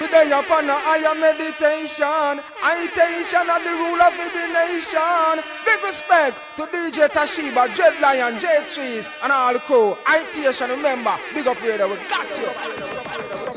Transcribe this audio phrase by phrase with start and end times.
[0.00, 5.44] Today upon a higher meditation, intention of the rule of the nation.
[5.68, 9.94] Big respect to DJ Tashiba, Dread Lion, J Trees, and all the crew.
[10.06, 12.48] Itation, remember, big up radio, we got you.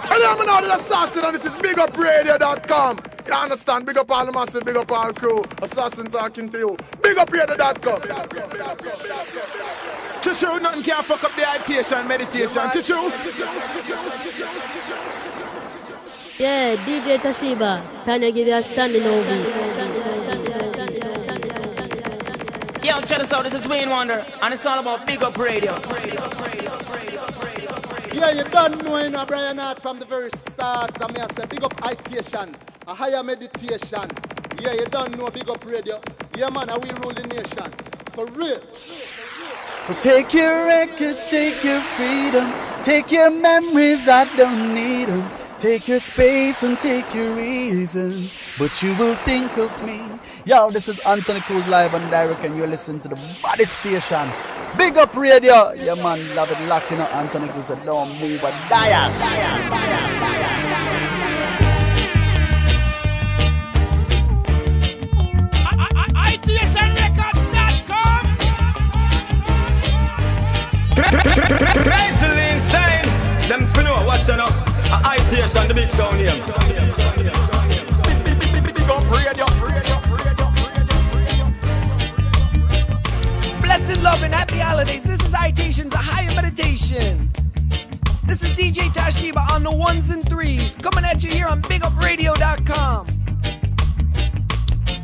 [0.04, 3.00] Hello, I'm the assassin, and this is BigUpRadio.com.
[3.25, 3.86] You understand?
[3.86, 5.46] Big up all the massive, big up all the crew.
[5.62, 6.75] Assassin talking to you.
[7.04, 8.02] BigUpRadio.com.
[10.20, 12.64] Chichu, nothing can fuck up the meditation, meditation.
[12.64, 13.12] Chichu.
[16.39, 17.80] Yeah, DJ Tashiba.
[18.05, 19.45] Tanya give you a standing ovation.
[22.84, 23.44] Yo, check this out.
[23.44, 25.73] This is Wayne Wonder, and it's all about Big Up Radio.
[28.13, 30.99] Yeah, you don't know, you know, Brian Hart from the very start.
[30.99, 32.55] I mean, I say, big up itation,
[32.88, 34.09] a higher meditation.
[34.59, 36.02] Yeah, you don't know, big up radio.
[36.36, 37.72] Yeah, man, we rule the nation.
[38.13, 38.59] For real.
[39.84, 45.42] So take your records, take your freedom, take your memories, I don't need them.
[45.63, 48.27] Take your space and take your reason,
[48.59, 50.02] but you will think of me.
[50.45, 54.30] Yo, this is Anthony Cruz live and direct, and you're listening to the Body Station.
[54.78, 55.72] Big up radio.
[55.72, 57.16] Yeah, man, love it, locking up.
[57.16, 59.09] Anthony Cruz said, don't move a dial.
[71.88, 73.47] Crazy insane.
[73.47, 74.28] Them for know what's
[74.94, 74.97] A
[84.03, 85.03] love and happy holidays.
[85.03, 87.27] This is higher meditation.
[88.25, 93.07] This is DJ Tashiba on the ones and threes, coming at you here on BigUpRadio.com.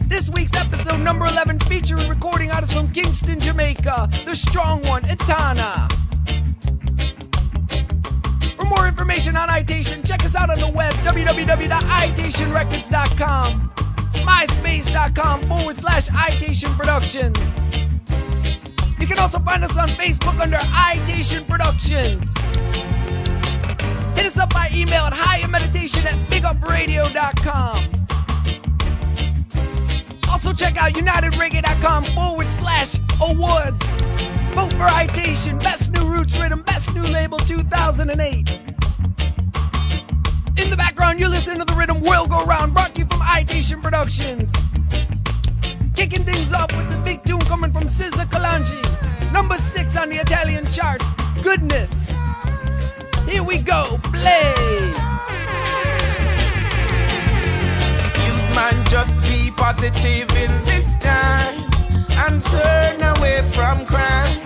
[0.08, 5.88] This week's episode number 11 featuring recording artists from Kingston, Jamaica, the strong one, Etana.
[8.70, 13.72] For more information on Itation, check us out on the web, www.itationrecords.com,
[14.14, 17.40] myspace.com forward slash Itation Productions.
[19.00, 22.32] You can also find us on Facebook under Itation Productions.
[24.16, 27.90] Hit us up by email at highermeditation at bigupradio.com.
[30.30, 33.84] Also check out unitedreggae.com forward slash awards.
[34.60, 38.50] Vote for Itation, Best New Roots Rhythm, Best New Label 2008.
[40.58, 43.22] In the background, you're listening to the Rhythm World Go Round, brought to you from
[43.22, 44.52] Itation Productions.
[45.96, 48.82] Kicking things off with the big tune coming from Cesar Calangi.
[49.32, 51.06] Number six on the Italian charts.
[51.42, 52.10] Goodness.
[53.30, 53.98] Here we go.
[58.26, 61.59] Youth man, just be positive in this time
[62.26, 64.38] and turn away from crime.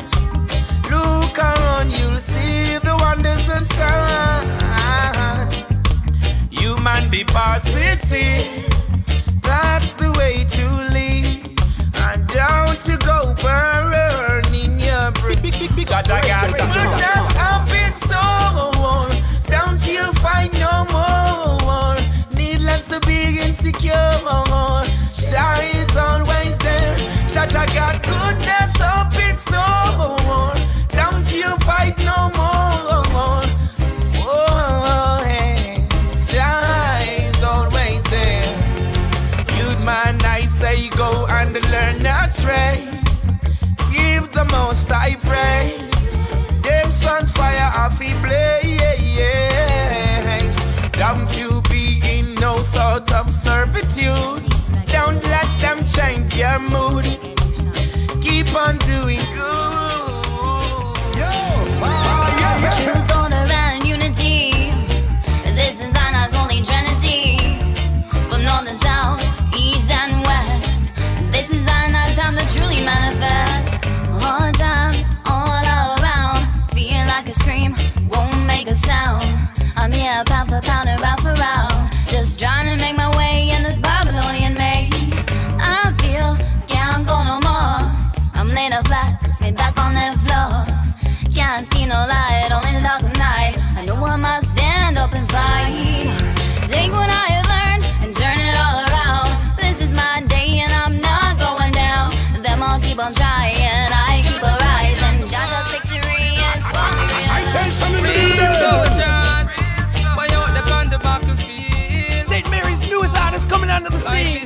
[0.91, 5.53] Look around, you'll see the wonders and signs.
[6.51, 8.45] You man, be positive.
[9.41, 10.65] That's the way to
[10.97, 11.41] live.
[12.07, 15.41] And don't you go burning your bridge.
[15.41, 19.09] Big, big, big, Goodness up in store.
[19.55, 21.97] Don't you find no more.
[22.35, 24.19] Needless to be insecure.
[25.75, 26.62] Is always
[27.49, 27.65] there.
[27.65, 30.53] Jaja got goodness up in store.
[30.89, 33.43] Don't you fight no more.
[34.25, 35.19] Oh.
[36.25, 38.55] Jah always there.
[39.57, 42.89] Youth man, I say go and learn a trade.
[43.91, 46.15] Give the most I praise.
[46.61, 48.73] Them sun fire off he blaze.
[50.93, 53.31] Don't you be in no sort of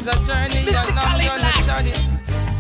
[0.08, 0.66] the scene.
[0.66, 0.94] Mr.
[0.94, 2.10] Blacks.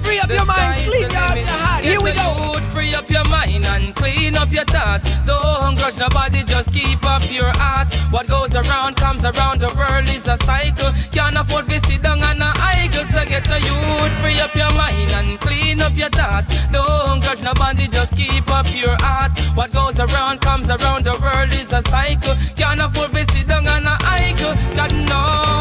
[0.03, 1.83] Free up your mind, clean out your heart.
[1.83, 2.53] Here we go.
[2.53, 5.05] Youth, free up your mind and clean up your thoughts.
[5.25, 7.93] Don't grudge nobody, just keep up your heart.
[8.11, 9.61] What goes around comes around.
[9.61, 10.91] The world is a cycle.
[11.11, 13.03] Can't afford to sit down and a idle.
[13.05, 16.49] So get a youth, free up your mind and clean up your thoughts.
[16.71, 19.37] Don't grudge nobody, just keep up your heart.
[19.55, 21.05] What goes around comes around.
[21.05, 22.35] The world is a cycle.
[22.55, 24.55] Can't afford to sit down and a idle.
[24.75, 25.56] God knows,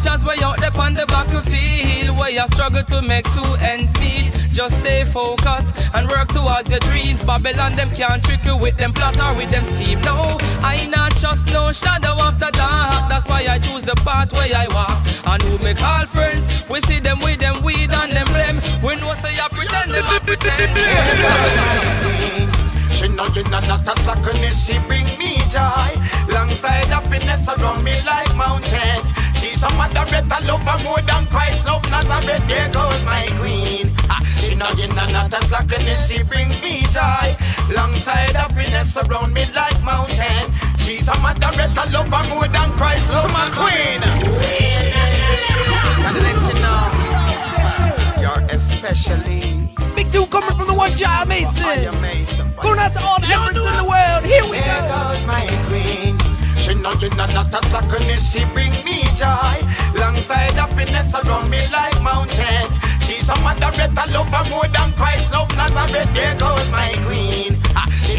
[0.00, 2.16] soldiers way out there on the battlefield.
[2.16, 4.32] Where you struggle to make two ends meet.
[4.52, 7.22] Just stay focused and work towards your dreams.
[7.24, 10.00] Babylon them can't trick you with them plot or with them scheme.
[10.02, 13.08] No, I not just no shadow after dark.
[13.08, 15.02] That's why I choose the path where I walk.
[15.26, 18.60] And who make all friends, we see them with them weed and them blame.
[18.82, 20.68] We say I pretend them I pretend.
[23.08, 25.96] She know you know not a slackness, she bring me joy.
[26.28, 29.00] Longside happiness around me like mountain.
[29.32, 32.46] She's a moderator, lover more than Christ love Nazareth.
[32.46, 33.96] There goes my queen.
[34.36, 37.34] She know you know not a slackness, she brings me joy.
[37.74, 40.52] Longside happiness around me like mountain.
[40.76, 44.02] She's a moderator, lover more than Christ love my queen.
[46.04, 49.67] And let you know, you're especially.
[50.10, 51.62] Dude coming from the one job Mason.
[52.62, 54.24] Going out to all the efforts in the world.
[54.24, 55.12] Here we There go.
[55.12, 56.16] goes my queen.
[56.56, 59.56] She know you know not a slackness, she bring me joy.
[60.00, 62.66] Longside happiness around me like mountain.
[63.04, 66.12] She's a moderator, lover more than Christ love Nazareth.
[66.14, 67.57] There goes my queen.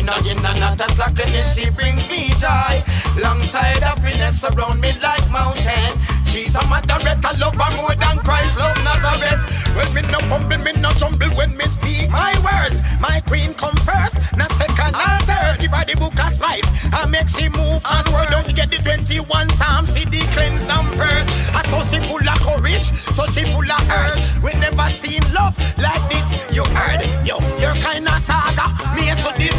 [0.09, 2.83] You know not a slackness, she brings me joy.
[3.21, 5.93] Longside happiness around me like mountain.
[6.25, 9.39] She's a moderator, lover more than Christ love Nazareth.
[9.77, 12.81] When me no fumble, me no jumble when me speak my words.
[12.99, 15.61] My queen come first, not second, not third.
[15.61, 18.29] Give her the book of spice, I make she move onward.
[18.29, 21.29] Don't forget the 21 Psalms, she the cleanse and purge.
[21.53, 24.19] Ah, so she full of courage, so she full of urge.
[24.41, 26.27] We never seen love like this.
[26.53, 27.09] You heard, it?
[27.25, 28.68] yo, you're kinda saga.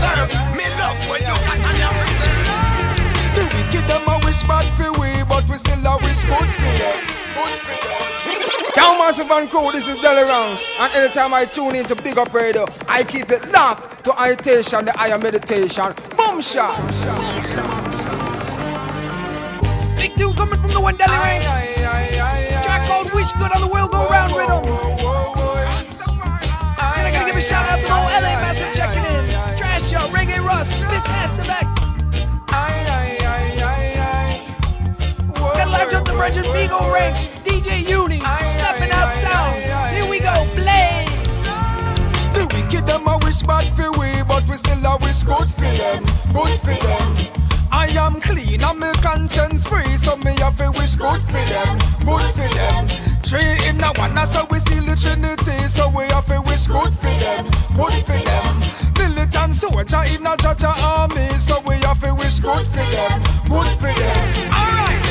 [0.01, 3.37] Me so deserve, me love when you got on your reserve.
[3.37, 6.73] The wicked them a wish bad for we, but we still a wish good for
[6.81, 6.97] them.
[7.37, 8.75] Good for them.
[8.75, 10.67] Down Massive and Crew, this is Deli Rounds.
[10.81, 14.93] And anytime I tune into Big Up Radio, I keep it locked to meditation, the
[14.93, 15.93] higher meditation.
[16.17, 16.77] Boom shot.
[19.97, 21.45] Big dude coming from the one deli range.
[22.65, 24.65] Track called Wish Good on the World Go Round Rhythm.
[24.65, 24.90] And
[35.71, 37.31] Large up the Virgin Vigo ranks.
[37.45, 37.87] DJ
[38.59, 39.57] stepping out sound.
[39.95, 40.35] Here we go.
[42.35, 45.61] The wicked them a wish bad for we, but we still a wish good for
[45.61, 46.05] them.
[46.33, 47.31] Good for them.
[47.73, 48.63] I am clean
[48.95, 51.79] conscience free, so me have to wish good for them.
[52.05, 52.89] Good for them.
[53.23, 57.15] Three a one, how we see the Trinity, so we have to wish good for
[57.23, 57.45] them.
[57.77, 58.90] Good for them.
[59.01, 63.23] Militant soldier in a judge army, so we have to wish good for them.
[63.49, 64.27] Good for them.
[64.53, 65.05] Alright.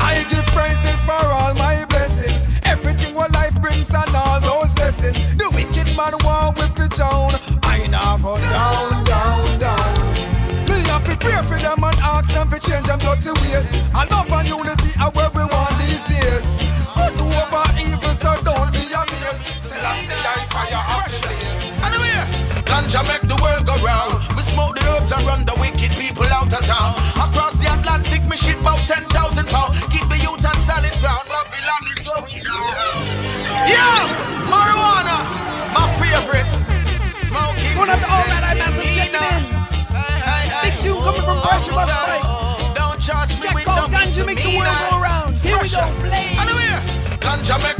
[0.00, 2.48] I give praises for all my blessings.
[2.64, 5.16] Everything what life brings and all those lessons.
[5.36, 7.38] The wicked man want with it down.
[7.62, 9.94] I now go down, down, down.
[10.68, 13.66] Me have to pray for them and ask them to change them dirty ways.
[13.94, 16.46] And love and unity are where we want these days.
[16.96, 19.44] Good over evil, so don't be amazed.
[19.60, 21.34] Still I see I fire up the.
[21.86, 22.18] Anyway,
[22.64, 23.25] ganja make
[25.06, 26.94] smoke and run the wicked people out of town.
[27.14, 29.78] Across the Atlantic, me ship about 10,000 pounds.
[29.90, 31.26] Keep the youth on solid ground.
[31.28, 32.66] Babylon is going down.
[33.70, 34.02] Yeah,
[34.50, 35.16] marijuana,
[35.74, 36.50] my favorite.
[37.26, 37.74] Smoking.
[37.76, 39.56] Going out to all that I massive checking in.
[40.62, 42.74] Big dude coming from oh, Russia, Bus Bike.
[42.74, 45.36] Don't charge me Jack with Ganja make the world go round.
[45.38, 46.36] Here we go, Blaze.
[47.22, 47.75] Ganja make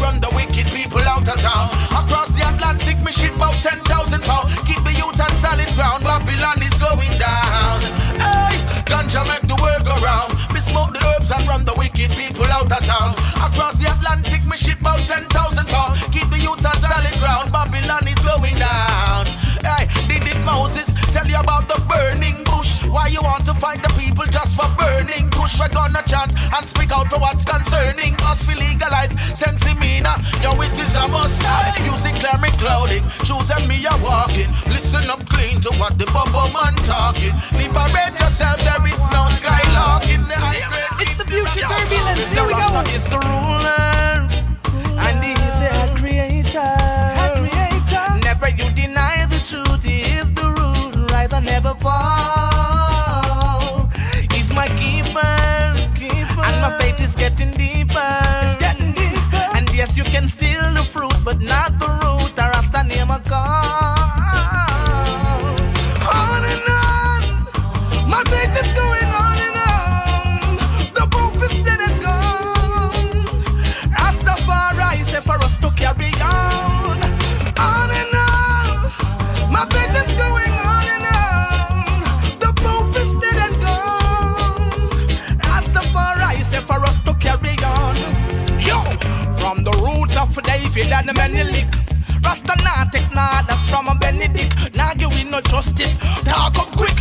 [0.00, 1.68] run the wicked people out of town.
[1.92, 4.52] Across the Atlantic, me ship about 10,000 pounds.
[4.68, 6.04] Keep the youth on solid ground.
[6.04, 7.78] Babylon is going down.
[8.20, 10.32] Hey, ganja make the world go round.
[10.52, 13.14] We smoke the herbs and run the wicked people out of town.
[13.40, 15.28] Across the Atlantic, me ship about 10,000
[15.66, 16.00] pounds.
[16.12, 17.52] Keep the youth on solid ground.
[17.52, 19.26] Babylon is going down.
[19.64, 22.84] Hey, did it Moses tell you about the burning bush?
[22.86, 25.60] Why you want to fight the people just for burning bush?
[25.60, 28.40] We're gonna chant and speak out for what's concerning us.
[28.48, 30.16] We legalize sensimina.
[30.40, 31.36] Yo, it is a must.
[31.84, 33.04] Music clear me clouding.
[33.28, 34.48] Shoes and me are walking.
[34.72, 37.34] Listen up clean to what the bubble man talking.
[37.52, 40.24] Liberate yourself, there is no skylarking.
[41.00, 42.30] It's the future turbulence.
[42.32, 42.66] Here we go.
[42.88, 44.16] It's the ruler
[44.96, 46.72] and he is the creator.
[48.24, 49.84] Never you deny the truth.
[49.84, 51.06] Is the rule.
[51.12, 52.35] Right, I never fall.
[56.80, 58.10] Faith is getting deeper.
[58.44, 59.44] It's getting deeper.
[59.54, 60.45] And yes, you can steal
[91.04, 91.68] the many lick.
[92.22, 94.76] Rasta nah take nah, that's from a Benedict.
[94.76, 95.96] Nah give we no justice.
[96.24, 96.96] Talk up quick.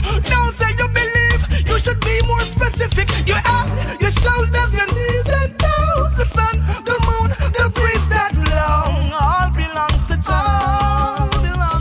[0.59, 1.41] Say you believe.
[1.69, 3.07] You should be more specific.
[3.29, 6.11] Eye, your shoulders, your knees and toes.
[6.19, 8.95] The sun, the moon, the breeze that long.
[9.15, 10.15] All belongs to.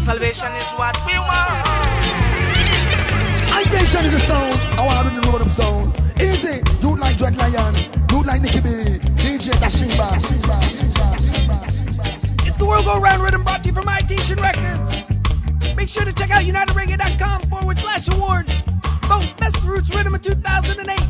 [0.05, 1.65] Salvation is what we want.
[3.65, 4.61] Intention is the sound.
[4.79, 5.95] I want to sound.
[6.21, 6.63] Easy.
[6.81, 7.75] Do like Dread Lion.
[8.07, 8.69] Do like Nicky B.
[9.23, 10.09] DJ Tashimba.
[10.19, 10.44] Shimba,
[12.85, 15.09] Go Round Rhythm brought to you from iTunes Records.
[15.75, 18.53] Make sure to check out UnitedReggae.com forward slash awards.
[19.07, 21.01] Vote Best Roots Rhythm of 2008.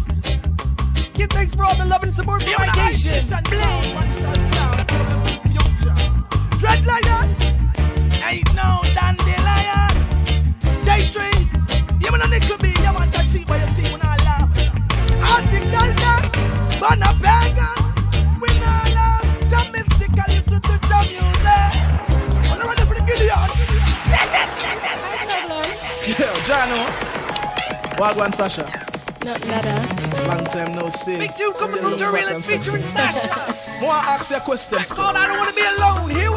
[1.15, 3.21] Give thanks for all the love and support for Itation.
[6.61, 7.35] Dread Lion.
[8.23, 9.91] Ain't no dandelion.
[10.85, 11.49] Day tree.
[12.01, 12.69] You man a nickel be.
[12.69, 14.57] You want to see by your see when I laugh.
[15.21, 16.79] Article that.
[16.81, 17.24] Wanna bang
[27.99, 28.65] Wagwan Sasha.
[29.25, 29.77] Not better.
[30.29, 31.17] Long time no see.
[31.17, 33.55] Big two coming from Durant featuring Sasha.
[33.81, 34.79] More ask you a question.
[34.81, 36.11] It's called I Don't Want to Be Alone.
[36.11, 36.33] Here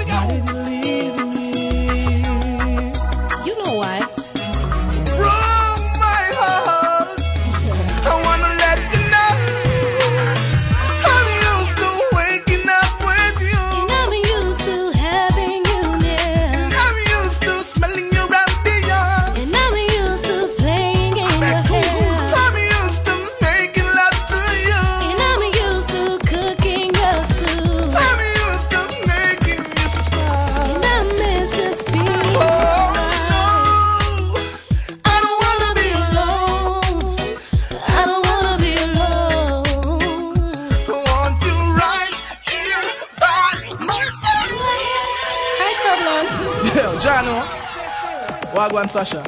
[48.97, 49.21] Sasha.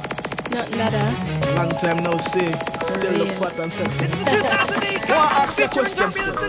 [0.49, 1.55] Nothing better.
[1.55, 2.51] Long time no see.
[2.89, 4.05] Still look fat and sexy.
[4.05, 6.11] It's the 2008 More ask question.
[6.11, 6.41] Turbulence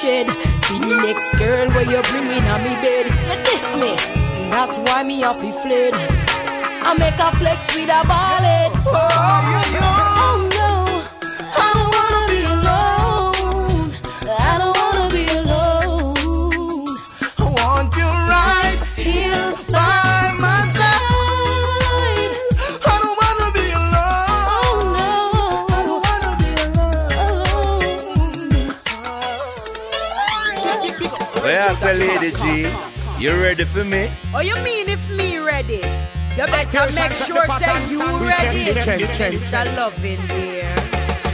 [0.00, 0.26] shed.
[0.68, 3.06] Be the next girl where you bring in on me bed.
[3.28, 3.92] You diss me,
[4.50, 5.94] that's why me off he fled.
[6.88, 8.67] I make a flex with a ball
[33.68, 34.10] for me?
[34.34, 35.82] Oh, you mean if me ready?
[36.36, 38.64] You better make sure say you ready.
[38.64, 39.76] Mr.
[39.76, 40.74] Loving here.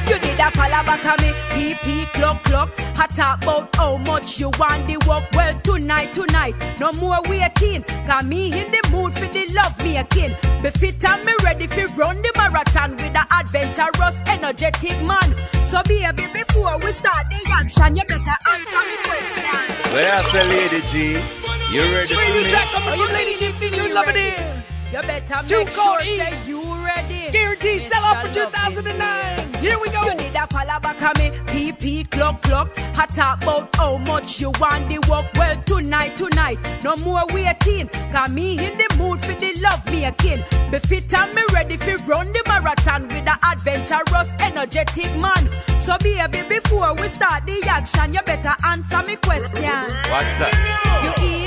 [0.09, 2.71] You did a follow back on me, PP clock clock.
[2.97, 5.25] I talk about how much you want the work.
[5.33, 7.85] Well, tonight, tonight, no more waiting.
[8.07, 10.37] Got me in the mood for the love making.
[10.62, 15.29] Be fit and me ready for run the marathon with the adventurous, energetic man.
[15.64, 19.93] So baby, before we start the action, you better answer me question.
[19.95, 21.54] Where say Lady G?
[21.75, 22.50] You ready for Swing me?
[22.50, 24.64] track coming from Lady G featuring Loving It.
[24.93, 26.19] You better Two make sure code E.
[26.19, 27.33] say you ready.
[27.33, 29.54] Guaranteed sell out for 2009.
[29.54, 30.04] Here we go.
[30.04, 32.71] You need a follow back on me, PP clock clock.
[32.97, 35.26] I talk about how much you want the work.
[35.35, 37.90] Well, tonight, tonight, no more waiting.
[38.12, 40.45] Got me in the mood for the love making.
[40.71, 45.49] Be fit and me ready for run the marathon with the adventurous, energetic man.
[45.81, 49.90] So baby, before we start the action, you better answer me question.
[50.07, 50.54] What's that?
[51.02, 51.44] You eat?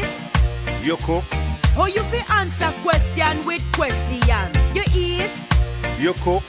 [0.88, 4.52] You cook, oh, How you fi answer question with question?
[4.74, 5.36] You eat?
[6.00, 6.44] you cook.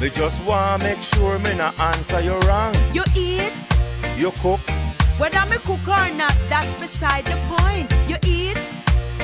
[0.00, 2.72] Me just want make sure me not answer you wrong.
[2.94, 3.52] You eat?
[4.16, 4.60] You cook,
[5.18, 7.92] Whether me cook or not, that's beside the point.
[8.08, 8.60] You eat?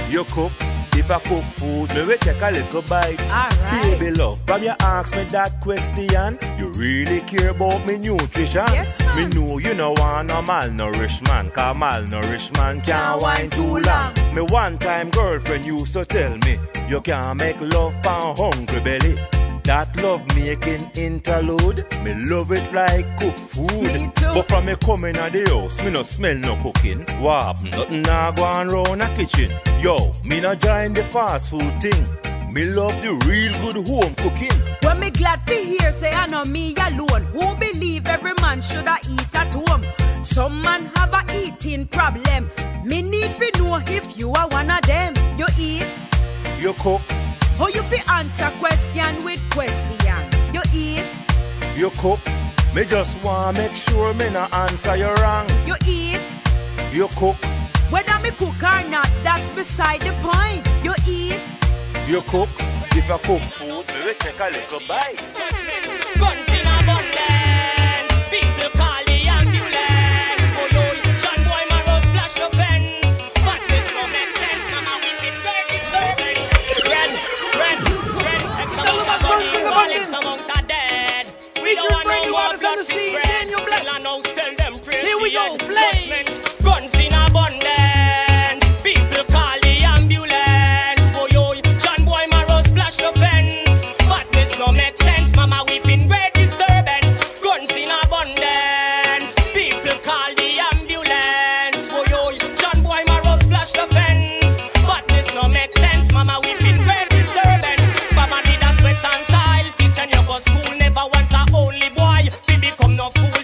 [0.09, 0.51] you cook.
[0.99, 3.21] If I cook food, me will take a little bite.
[3.31, 3.99] Alright.
[4.01, 8.65] Baby love, from you ask me that question, you really care about me nutrition.
[8.73, 8.99] Yes.
[9.15, 14.15] Me know you no want no malnourished man, cause malnourished man can't wine too long.
[14.35, 19.19] Me one time girlfriend used to tell me, you can't make love pan hungry belly.
[19.67, 24.13] That love making interlude, me love it like cook food.
[24.15, 27.01] But from me coming out the house, me no smell no cooking.
[27.21, 27.71] What happen?
[27.71, 29.51] Nothing nah go on round a kitchen.
[29.81, 32.07] Yo, me no join the fast food thing.
[32.53, 34.55] Me love the real good home cooking.
[34.85, 37.25] When me glad to hear say I know me alone.
[37.35, 39.85] Who believe every man shoulda eat at home?
[40.23, 42.49] Some man have a eating problem.
[42.85, 45.15] Me need to know if you are one of them.
[45.37, 45.91] You eat?
[46.61, 47.03] You cook,
[47.59, 50.21] How you fi answer question with question?
[50.53, 51.07] You eat?
[51.77, 52.21] you cook.
[52.75, 55.47] Me just want make sure me no answer you wrong.
[55.67, 56.21] You eat?
[56.93, 57.37] You cook,
[57.91, 60.67] Whether me cook or not, that's beside the point.
[60.85, 61.41] You eat?
[62.07, 62.49] you cook.
[62.99, 66.66] If I cook food, me will take a little bite.
[82.89, 83.26] No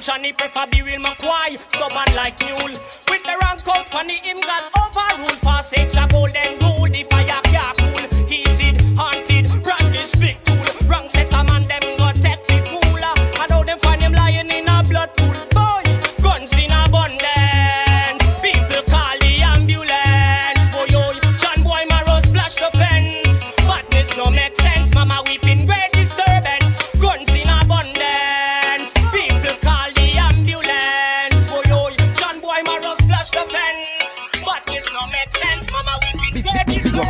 [0.02, 1.56] Johnny prefer be real McCoy.
[1.68, 2.76] Stubborn like mule.
[3.08, 5.64] With the wrong funny him got overruled.
[5.64, 6.88] Sake of golden rule.
[6.90, 8.26] The fire can't cool.
[8.26, 10.41] Heated, haunted, brandish big.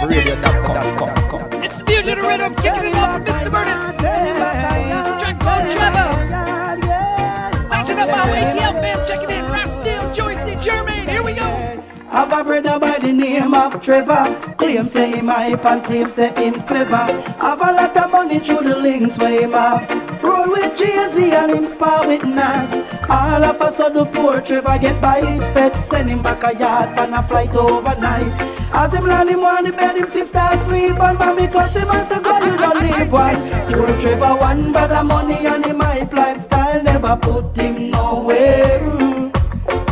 [0.09, 1.65] Disturbance.
[1.65, 3.51] It's the fusion of rhythm, kicking it off Mr.
[3.51, 3.97] Burtis.
[5.23, 6.11] Track called Trevor.
[7.69, 9.45] Matching up our ATL fam, checking in.
[9.45, 11.09] Rasdale, Joycey, Jermaine.
[11.09, 11.83] Here we go.
[12.11, 14.55] Have a brother by the name of Trevor.
[14.59, 16.97] Claim say him hype and claim say him clever.
[17.41, 20.23] Have a lot of money through the links him have.
[20.23, 22.73] Roll with Jay-Z and spar with Nas.
[23.09, 25.77] All of a sudden poor Trevor get by it fed.
[25.77, 28.33] Send him back a yard on a flight overnight.
[28.73, 30.99] As him land him on the bed, him sister sleep.
[30.99, 33.37] And mommy cuss him and say, girl you don't live one.
[33.66, 38.81] Poor Trevor one bag of money and him hype lifestyle never put him nowhere.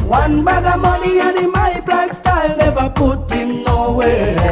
[0.07, 4.50] One bag of money and him hype lifestyle never put him nowhere.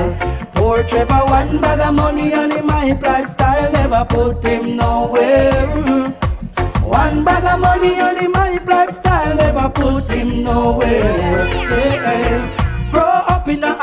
[0.78, 5.66] Poor Trevor, one bag of money and him hype lifestyle never put him nowhere.
[6.84, 11.58] One bag of money and him hype lifestyle never put him nowhere.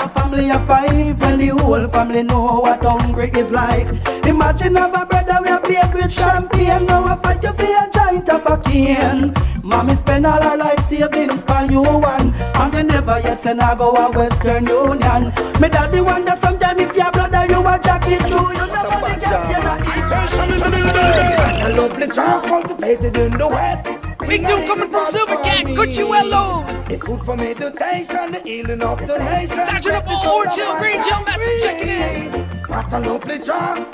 [0.06, 3.88] A, a family of five when the whole family know what hungry is like.
[4.26, 7.89] Imagine have a brother we a baked with champagne, now I fight you for a
[7.91, 9.34] giant of a cane.
[9.63, 13.76] Mommy spend all her life savings for you one, and you never yet send her
[13.76, 15.34] go a Western Union.
[15.60, 18.52] Me daddy wonder sometime if your brother you a jacket true.
[18.52, 21.65] you never the gas get a Attention in the building.
[21.65, 24.05] A lovely song cultivated in the west.
[24.28, 26.90] Big dude coming from Silver Cat, Cucciuelo.
[26.90, 29.58] It's good for me to taste and the healing of the nation.
[29.58, 32.32] Dashing up on Orange Hill, Green Hill, massive checking in.
[32.68, 33.86] What a lovely song.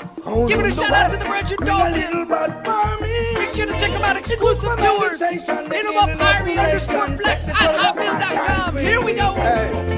[0.48, 2.28] Giving a shout out to the Bridget Dalton.
[3.38, 5.20] Make sure to check them out, exclusive tours.
[5.22, 8.76] Hit them up, Irie underscore flex at hotmail.com.
[8.76, 9.34] Here we go.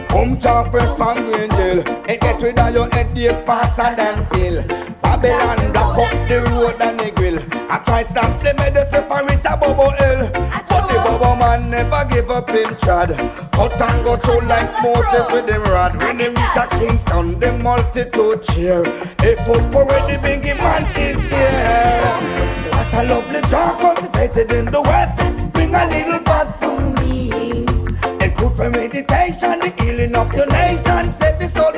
[0.09, 1.87] Come talk fresh from Green Hill.
[2.09, 4.63] And get rid of your headache faster than pill.
[5.03, 7.39] Babylon block up the road and the grill.
[7.71, 10.24] I try stop the medicine for it a bubble hill.
[10.33, 13.17] But the bubble man never give up him trad.
[13.53, 16.01] Cut and go through like Moses with him rod.
[16.03, 18.83] When they reach a Kingston, the multitude cheer.
[19.19, 22.45] They put for the biggie man is here.
[22.73, 25.53] What a lovely jar cultivated in the west.
[25.53, 27.65] Bring a little bud for me.
[28.21, 31.15] It good for meditation, the healing of the nation.
[31.21, 31.74] Set the soul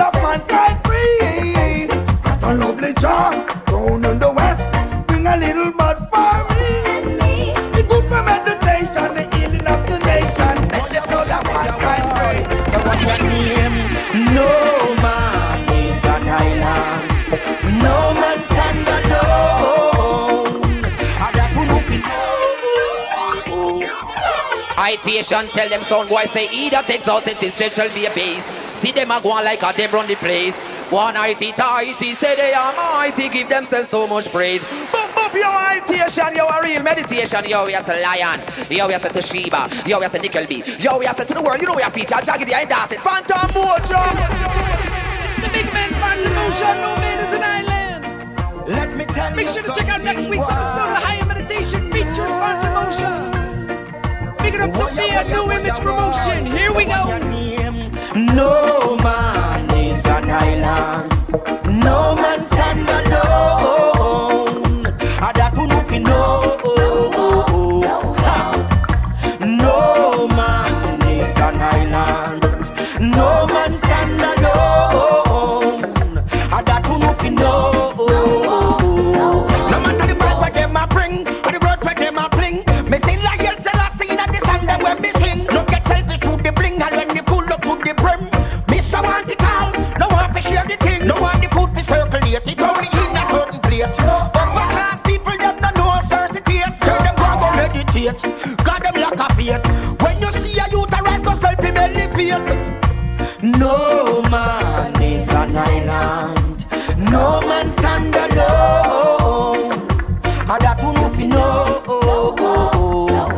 [24.87, 28.45] Itation tell them sound boy say either takes out shall be a base.
[28.79, 30.55] See them a go on like a them run the place.
[30.91, 34.63] One IT tighty say they are mighty, give themselves so much praise.
[34.63, 38.95] Boop boop yo itation, yo a real meditation, yo we are to lion, yo we
[38.95, 41.67] are to Tashiba, yo we are to Nickelby, yo we are to the world, you
[41.67, 43.99] know we are feature, Jaggedy and Dawson, Phantom Mojo.
[45.27, 48.69] It's the big man, Phantom Mojo, no man is an island.
[48.69, 51.91] Let me tell Make sure to check out next week's episode of the Higher Meditation
[51.91, 53.36] featuring Phantom Mojo.
[54.47, 56.47] Picking up Sophia New Image Promotion.
[56.47, 57.19] Here we go.
[58.15, 61.11] No man is an island.
[61.83, 63.06] No man stand alone.
[102.19, 103.43] Elevate.
[103.43, 106.67] No man is an island.
[106.99, 109.73] No man stand alone.
[110.25, 111.83] And that not be no.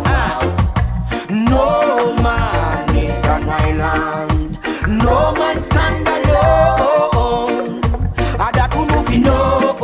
[0.07, 0.39] Ah.
[1.29, 4.59] No man is an island.
[4.87, 7.83] No man stand alone.
[8.45, 9.77] And that will not be no.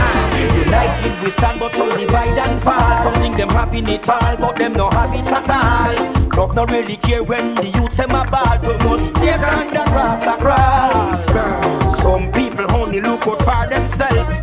[0.00, 0.64] Ah.
[0.64, 3.02] United we stand, but some divide and fall.
[3.04, 6.17] Something them having it all, but them no have it at all.
[6.38, 8.56] Club not really care when the youth them a ball.
[8.62, 11.92] Too much stake and the grass a crawl.
[11.94, 14.36] Some people only look out for themselves.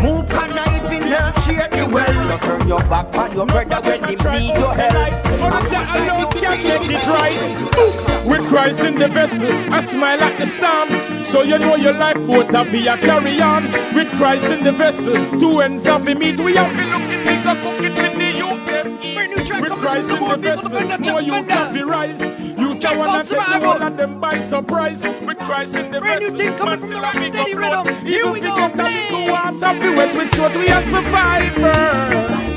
[0.00, 2.30] Move conniving and share the well.
[2.30, 5.26] You turn your back on your brother when they need your help.
[5.92, 8.26] Alone can get it right.
[8.26, 10.88] With Christ in the vessel, I smile at the storm.
[11.22, 13.64] So you know your lifeboat have a carry on.
[13.94, 16.40] With Christ in the vessel, two ends of the meat.
[16.40, 18.81] We have to look at it, go cook it with the youth.
[19.82, 20.06] Them eat.
[20.06, 20.70] With Christ in the vessel,
[21.12, 22.20] more youth have to rise.
[22.20, 25.02] You can wanna take the whole of them by surprise.
[25.04, 26.32] With Christ in the vessel,
[26.66, 27.86] man still a big up road.
[28.04, 29.28] Here we go, play.
[29.28, 32.48] Water be wet with truth, we are survivors.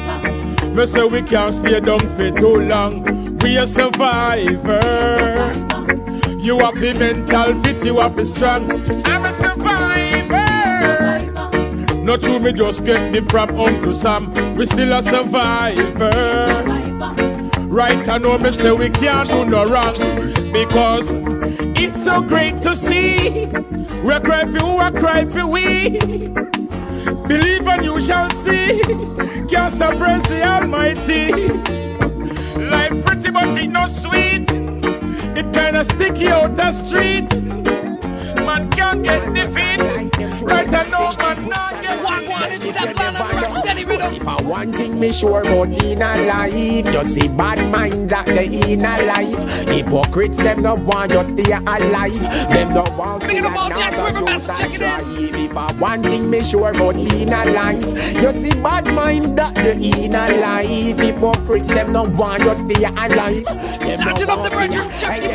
[0.75, 3.03] Me say we can't stay down for too long.
[3.39, 4.81] We a survivor.
[6.39, 8.71] You have the mental fit, you have the strong.
[9.05, 10.45] I'm a survivor.
[12.03, 14.31] Not true, me just get me from Uncle Sam.
[14.55, 16.64] We still a survivor.
[17.75, 19.93] Right, I know me say we can't do no wrong
[20.53, 21.13] because
[21.77, 23.47] it's so great to see.
[24.01, 25.99] We cry for I cry for we.
[27.27, 28.79] Believe and you shall see.
[29.49, 31.49] Can't stop praise the Almighty.
[32.71, 34.49] Life pretty but it no sweet.
[35.38, 37.29] It kinda sticky out the street.
[38.45, 38.69] Man
[39.03, 40.41] can't get.
[40.41, 44.13] Right I know man not get Walk one and step on and rock steady rhythm.
[44.13, 46.53] If I one thing me sure about in a life,
[46.93, 49.67] you see bad minds that they in a life.
[49.69, 52.49] Hypocrites them no want just stay alive.
[52.49, 55.36] Them no want to Big up Jack's River Mass, check it in.
[55.36, 57.86] If I one thing me sure about in a life,
[58.21, 60.99] you see bad mind that they in a life.
[60.99, 63.43] Hypocrites them no want just stay alive.
[63.79, 64.49] Them no want to- the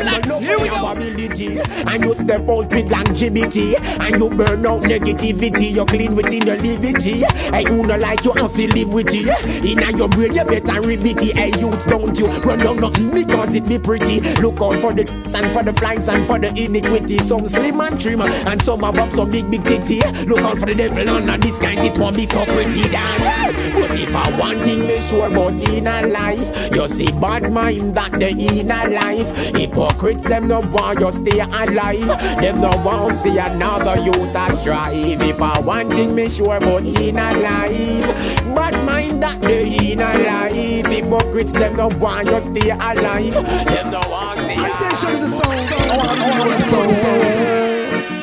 [0.03, 0.91] them no Here we go.
[0.91, 1.59] ability.
[1.59, 5.71] And you step out with longevity, and you burn out negativity.
[5.75, 7.23] You clean within your liberty.
[7.51, 9.31] Hey, who no like you and feel live with you.
[9.69, 11.35] In your brain, you better it.
[11.35, 14.21] Hey, youth, don't you run down nothing because it be pretty.
[14.41, 15.03] Look out for the
[15.35, 17.17] and for the flies and for the iniquity.
[17.19, 19.99] Some slim and trim, and some have up some big, big titty.
[20.25, 23.57] Look out for the devil under this kind, it won't be so pretty dance.
[23.73, 27.95] But if I one thing me sure about in a life, you see bad mind
[27.95, 29.55] that they in a life.
[29.55, 32.07] Hypocrites them no want you stay alive.
[32.41, 35.21] Them no want see another youth a strive.
[35.21, 40.01] If I one thing me sure about in a life, bad mind that they in
[40.01, 40.85] a life.
[40.87, 43.33] Hypocrites them no want you stay alive.
[43.33, 44.53] Them no want see.
[44.53, 45.59] Attention is a song.
[45.91, 47.21] I want to know the song.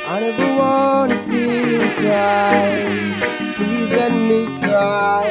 [0.06, 3.54] I never wanna see you cry.
[3.56, 5.24] Please let me cry.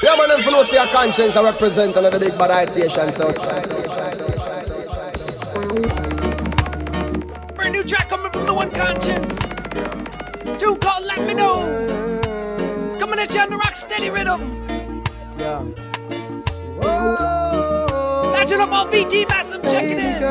[0.00, 4.37] Yeah, man, if you know see your conscience, I represent another big bad ideation, so.
[8.48, 9.34] Track coming from the One Conscience.
[10.58, 12.96] Dude called Let Me Know.
[12.98, 14.64] Coming at you on the rock steady rhythm.
[15.38, 15.64] Yeah.
[18.34, 20.22] Catching up on VT Massive, checking in.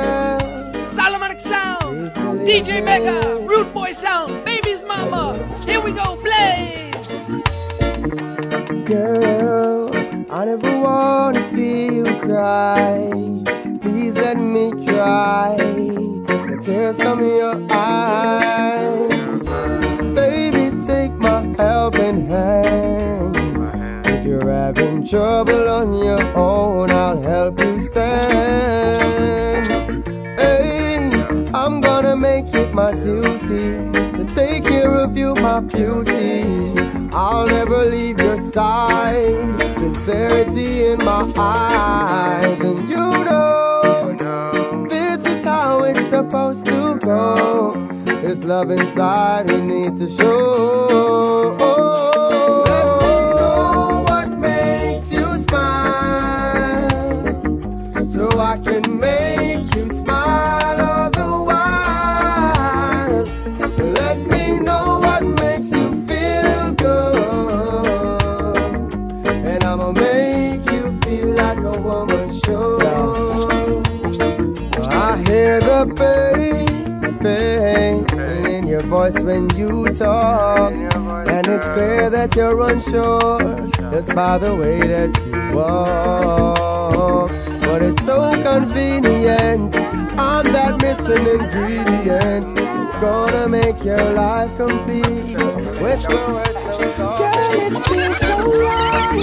[0.92, 2.12] Solomonic Sound.
[2.48, 3.46] DJ Mega.
[3.46, 4.46] Rude Boy Sound.
[4.46, 5.38] Baby's Mama.
[5.66, 6.96] Here we go, Blaze.
[8.86, 9.92] Girl,
[10.32, 13.10] I never wanna see you cry.
[13.82, 16.07] Please let me try.
[16.62, 19.10] Tears from your eyes.
[20.16, 23.38] Baby, take my helping hand.
[24.06, 29.68] If you're having trouble on your own, I'll help you stand.
[30.40, 31.10] Hey,
[31.54, 36.44] I'm gonna make it my duty to take care of you, my beauty.
[37.14, 39.60] I'll never leave your side.
[39.78, 43.67] Sincerity in my eyes, and you know
[46.30, 47.72] supposed to go.
[48.06, 51.58] This love inside we need to show.
[79.12, 85.16] Voice when you talk, and it's clear that you're unsure just by the way that
[85.26, 87.30] you walk.
[87.62, 89.76] But it's so convenient.
[90.18, 92.58] I'm that missing ingredient.
[92.58, 95.36] It's gonna make your life complete.
[95.82, 97.56] With your words so soft.
[97.56, 99.18] It feels so right.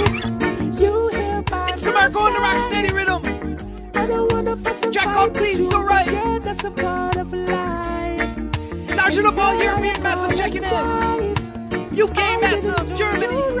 [1.73, 3.21] It's the Marco on the rock steady rhythm.
[4.91, 6.41] Jack out, please, so right.
[6.41, 7.64] That's a part of life.
[9.05, 12.01] All European massive checking in.
[12.01, 13.54] UK massive, Germany,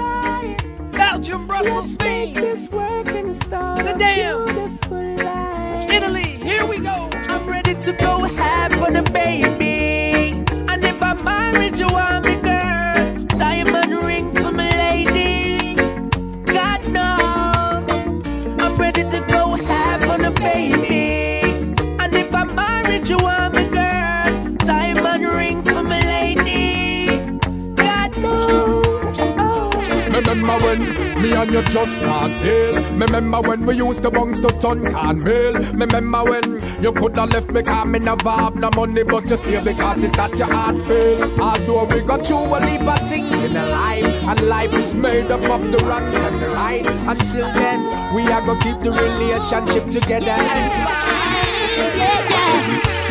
[31.45, 32.81] and you just start deal?
[32.97, 35.53] Remember when we used to bounce to ton can mail?
[35.53, 39.37] Remember when you could have left me cause me never have no money but you
[39.37, 41.41] stay because it's that your heart fail.
[41.41, 45.31] Although we got through a leap of things in a life and life is made
[45.31, 46.85] up of the wrongs and the right.
[46.85, 47.79] Until then,
[48.15, 50.35] we are gonna keep the relationship together.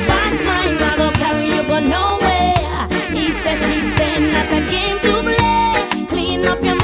[0.07, 2.89] Bad mind, I go carry you go nowhere.
[3.17, 6.07] He said, she said, not a game to play.
[6.07, 6.84] Clean up your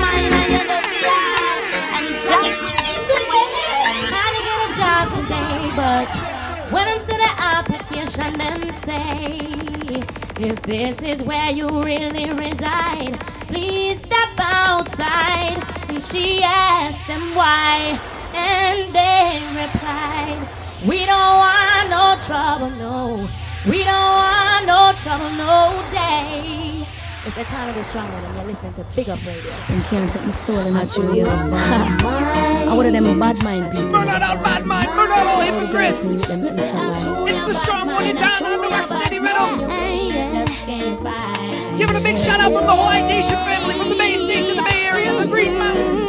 [10.71, 15.59] this is where you really reside, please step outside.
[15.89, 17.99] And she asked them why,
[18.33, 20.49] and they replied,
[20.87, 23.29] we don't want no trouble, no.
[23.69, 26.87] We don't want no trouble, no day.
[27.27, 29.53] It's the time of the strong one, and you're listening to Big Up Radio.
[29.69, 31.23] And can't take my soul in a tree.
[31.23, 33.91] I wanted them a bad mind people.
[33.91, 35.99] Burn out all bad mind, burn out all hypocrites.
[36.01, 40.30] It's the strong one in down on the rock steady rhythm.
[42.40, 45.12] Shout out from the whole Itation family, from the Bay State to the Bay Area,
[45.12, 46.09] the Green Mountains,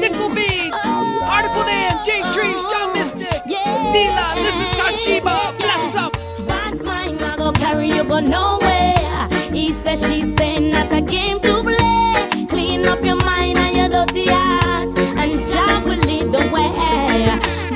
[0.00, 6.16] Nickel Bean, Article Dan, Jake Trees, John Mystic, Zila, this is Tashiba, bless up.
[6.48, 9.28] Bad mind, I go carry you go nowhere.
[9.52, 12.46] He said, she say, not a game to play.
[12.46, 16.72] Clean up your mind and your dirty heart, and Jah will lead the way.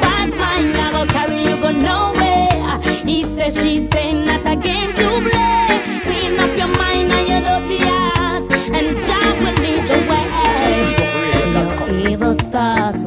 [0.00, 2.80] Bad mind, I go carry you go nowhere.
[3.04, 4.94] He said, she say, not a game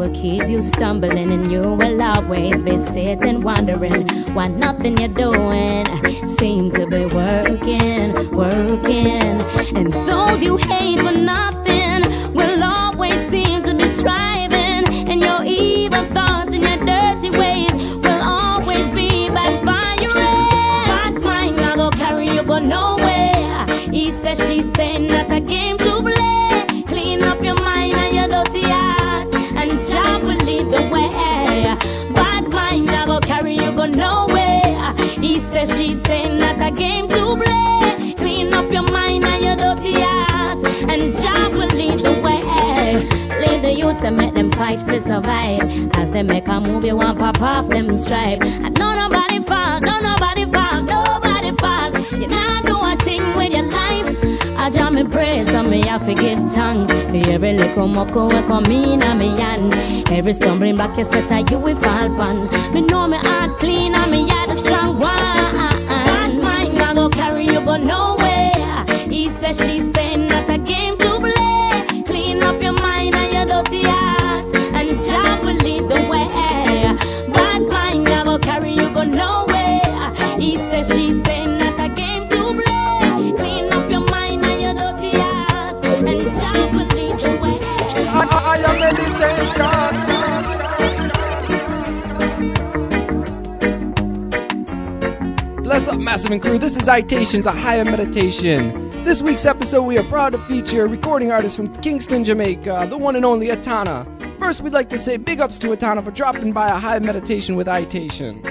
[0.04, 5.86] will keep you stumbling, and you will always be sitting wondering why nothing you're doing
[6.38, 9.42] seems to be working, working.
[9.78, 11.63] And those you hate for nothing
[33.96, 34.94] nowhere.
[35.20, 38.14] He says, she saying that a game to play.
[38.16, 42.42] Clean up your mind and your dirty heart, and Jah will lead the way.
[43.42, 45.62] Lead the youths and make them fight for survive.
[45.96, 48.42] As they make a movie, want pop off them stripe.
[48.42, 51.03] And no nobody fall, no nobody fall, nobody
[54.74, 56.92] jam me praise and me have to give thanks.
[57.28, 59.74] Every little muckle we come in and me hand.
[60.12, 63.94] Every stumbling block you set a you will fall pan Me know me heart clean
[63.94, 65.16] and me heart a strong one.
[65.88, 69.93] Bad mind I go carry you go nowhere He says she
[96.14, 96.60] Massive and Crew.
[96.60, 98.88] This is Itations, a higher meditation.
[99.04, 102.96] This week's episode, we are proud to feature a recording artist from Kingston, Jamaica, the
[102.96, 104.06] one and only Etana.
[104.38, 107.56] First, we'd like to say big ups to Etana for dropping by a high meditation
[107.56, 108.46] with Itation.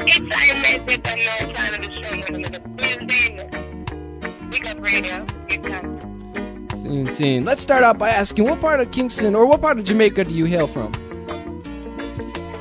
[0.00, 4.50] It's I met with a no sign of the show in the building.
[4.50, 5.24] Big up radio.
[5.46, 6.70] Big time.
[6.70, 7.44] Scene, scene.
[7.44, 10.34] Let's start out by asking what part of Kingston or what part of Jamaica do
[10.34, 10.92] you hail from?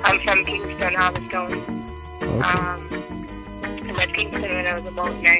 [0.03, 1.63] I'm from Kingston, Harvestone.
[2.43, 2.84] Um,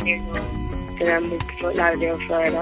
[0.06, 1.00] years old.
[1.00, 2.62] Then I moved to Fort Lauderdale, Florida.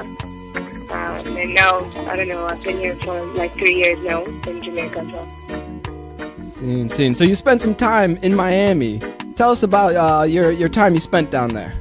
[0.90, 4.62] Um, and now, I don't know, I've been here for like three years now in
[4.64, 5.06] Jamaica.
[5.12, 6.44] So.
[6.44, 7.16] Scene, scene.
[7.16, 9.00] So you spent some time in Miami.
[9.36, 11.74] Tell us about uh, your your time you spent down there.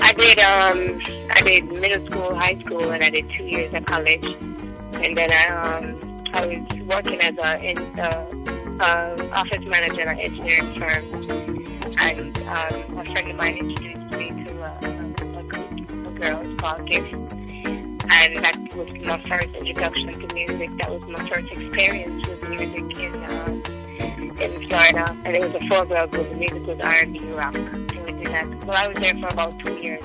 [0.00, 1.00] I did um
[1.30, 4.24] I did middle school, high school, and I did two years at college.
[4.24, 5.98] And then I um
[6.32, 8.26] I was working as a in, uh,
[8.80, 11.04] uh, office manager at an engineering firm.
[11.98, 13.95] And um, a friend of mine introduced
[16.30, 17.12] girls GIFT.
[18.08, 20.70] And that was my first introduction to music.
[20.78, 23.62] That was my first experience with music in um,
[24.40, 25.16] in Florida.
[25.24, 26.28] And it was a four-girl group.
[26.30, 27.54] The music was R&B rock.
[27.54, 28.46] And we did that.
[28.64, 30.02] Well, I was there for about two years.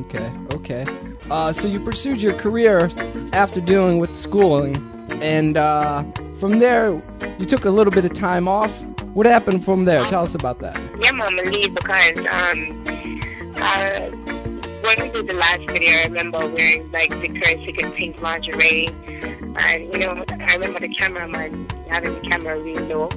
[0.00, 0.86] Okay, okay.
[1.30, 2.90] Uh, so you pursued your career
[3.32, 4.76] after dealing with schooling,
[5.22, 6.02] and uh,
[6.38, 7.00] from there
[7.38, 8.82] you took a little bit of time off.
[9.14, 10.00] What happened from there?
[10.00, 10.76] Tell us about that.
[11.00, 12.84] Yeah, Mama leave because um,
[13.56, 14.33] uh,
[14.84, 19.92] when we did the last video, I remember wearing like Victoria's Secret pink lingerie, and
[19.92, 23.08] you know, I remember the cameraman having the camera really low,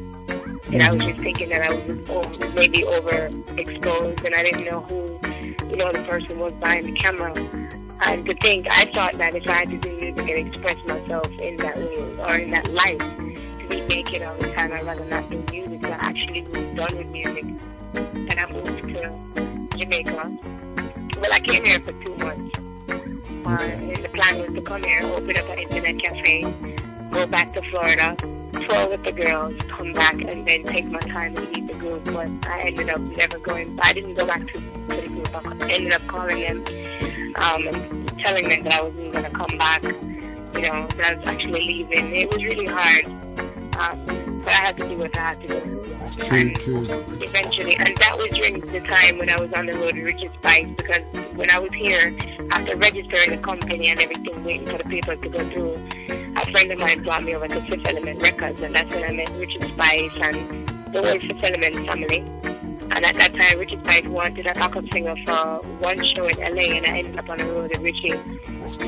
[0.71, 4.63] and I was just thinking that I was over, oh, maybe overexposed, and I didn't
[4.63, 5.19] know who,
[5.69, 7.33] you know, the person was behind the camera.
[8.01, 11.29] And to think, I thought that if I had to do music and express myself
[11.39, 15.03] in that way or in that light, to be naked all the time, I'd rather
[15.05, 15.83] not do music.
[15.83, 17.43] I actually moved done with music,
[17.93, 20.56] and I moved to Jamaica.
[21.19, 22.59] Well, I came here for two months.
[22.89, 26.41] Uh, and the plan was to come here, open up an internet cafe,
[27.11, 28.15] go back to Florida,
[28.51, 32.03] tour with the girls, come back, and then take my time and leave the group.
[32.05, 33.79] But I ended up never going.
[33.81, 35.35] I didn't go back to, to the group.
[35.35, 36.57] I ended up calling them
[37.35, 39.83] um, and telling them that I wasn't going to come back.
[39.83, 42.15] You know, that I was actually leaving.
[42.15, 43.05] It was really hard,
[43.77, 44.26] um,
[44.57, 45.87] I had to do what I had to do.
[46.25, 46.81] True, true.
[47.21, 50.29] Eventually, and that was during the time when I was on the road with Richie
[50.29, 51.03] Spice because
[51.35, 52.17] when I was here,
[52.49, 55.73] after registering the company and everything, waiting for the papers to go through,
[56.35, 59.11] a friend of mine brought me over to Fifth Element Records, and that's when I
[59.11, 62.19] met Richie Spice and the whole Fifth Element family.
[62.97, 66.77] And at that time, Richie Spice wanted a backup singer for one show in LA,
[66.77, 68.17] and I ended up on the road with Richie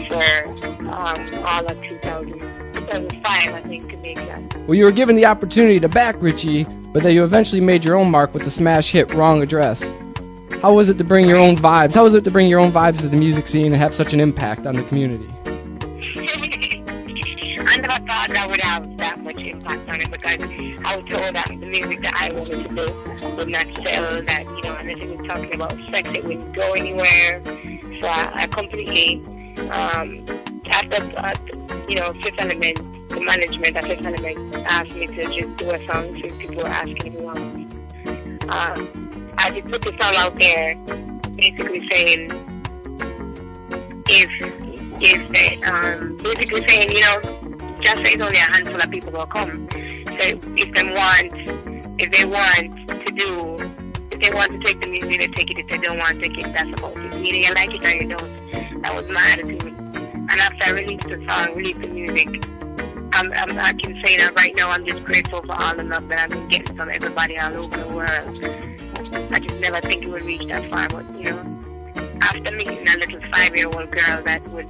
[0.07, 0.47] for
[0.89, 4.67] um, all of 2000, 2005, I think, to that.
[4.67, 7.95] Well, you were given the opportunity to back Richie, but then you eventually made your
[7.95, 9.89] own mark with the smash hit "Wrong Address."
[10.61, 11.93] How was it to bring your own vibes?
[11.93, 14.13] How was it to bring your own vibes to the music scene and have such
[14.13, 15.27] an impact on the community?
[17.61, 20.41] I never thought that would have that much impact on it because
[20.83, 24.43] I was told that the music that I wanted to do would not sell, that,
[24.43, 27.41] you know, unless it was talking about sex, it wouldn't go anywhere.
[28.01, 29.21] So I, I completely
[29.69, 30.25] um,
[30.71, 31.33] after, uh,
[31.87, 35.85] you know, Fifth Element, the management at Fifth Element asked me to just do a
[35.87, 37.75] song since people were asking me once.
[38.49, 38.85] Uh,
[39.37, 40.75] I just put the song out there,
[41.35, 42.31] basically saying,
[44.09, 44.29] if,
[45.01, 47.39] if they, um, basically saying, you know,
[47.81, 49.67] just say it's only a handful of people will come.
[49.71, 51.31] So if they want,
[52.01, 53.57] if they want to do,
[54.11, 55.59] if they want to take the music, they take it.
[55.59, 57.13] If they don't want to take it, that's about it.
[57.15, 58.81] Either you like it or you don't.
[58.81, 59.78] That was my attitude.
[60.31, 62.27] And after I released the song, released the music,
[63.13, 66.07] I'm, I'm, I can say that right now I'm just grateful for all the love
[66.09, 69.33] that I've been getting from everybody all over the world.
[69.33, 71.59] I just never think it would reach that far, but you know,
[72.21, 74.67] after meeting that little five-year-old girl that would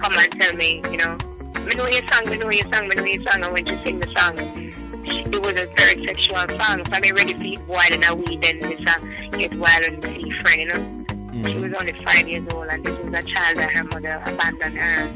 [0.00, 1.18] come and tell me, you know,
[1.64, 3.76] me know your song, me know your song, me know your song, and when she
[3.84, 4.34] sing the song,
[5.06, 8.42] it was a very sexual song, so I'm ready to eat wild and a weed,
[8.42, 9.00] then this uh,
[9.36, 11.03] get wild and see friend, you know.
[11.42, 14.78] She was only five years old, and this was a child that her mother abandoned
[14.78, 15.10] her,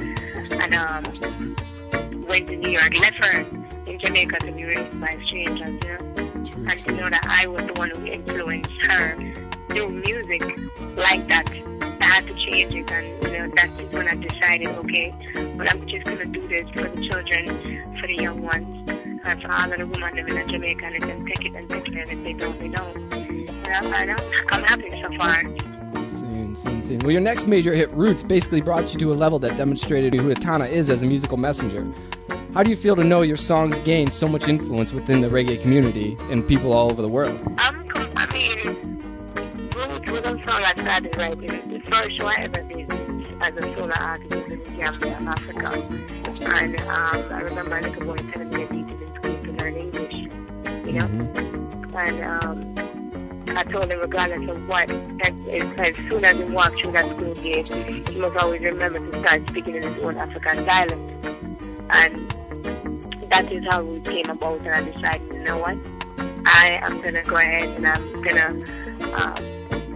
[0.52, 3.40] and um, went to New York, left her
[3.86, 5.98] in Jamaica to be raised by strangers, you know.
[6.68, 9.14] And to know that I was the one who influenced her
[9.68, 10.42] through music
[10.96, 11.48] like that,
[12.00, 15.14] I had to change it, and you know that's when I decided, okay,
[15.56, 17.46] but I'm just gonna do this for the children,
[18.00, 18.90] for the young ones,
[19.24, 21.86] and for all of the women living in Jamaica, and they take it and take
[21.86, 22.96] it, and if they don't, they don't.
[23.14, 25.67] And I'm, and I'm, I'm happy so far.
[26.58, 26.98] Scene.
[27.00, 30.30] Well, your next major hit, Roots, basically brought you to a level that demonstrated who
[30.30, 31.86] Etana is as a musical messenger.
[32.54, 35.60] How do you feel to know your songs gained so much influence within the reggae
[35.60, 37.38] community and people all over the world?
[37.58, 37.86] I'm,
[38.16, 39.00] I mean,
[39.74, 41.70] Roots was a song I started writing.
[41.70, 42.90] The first show I ever did
[43.40, 45.82] as a solo artist in Gambia, Africa.
[46.56, 49.52] And um, I remember a little boy telling me that he did in school to
[49.52, 50.32] learn English,
[50.84, 51.06] you know?
[51.94, 52.87] And um,
[53.58, 57.66] I told him regardless of what, as, soon as he walked through that school gate,
[57.66, 61.26] he must always remember to start speaking in his own African dialect.
[61.90, 62.30] And
[63.32, 65.76] that is how it came about, and I decided, you know what?
[66.46, 68.64] I am gonna go ahead and I'm gonna
[69.12, 69.34] uh,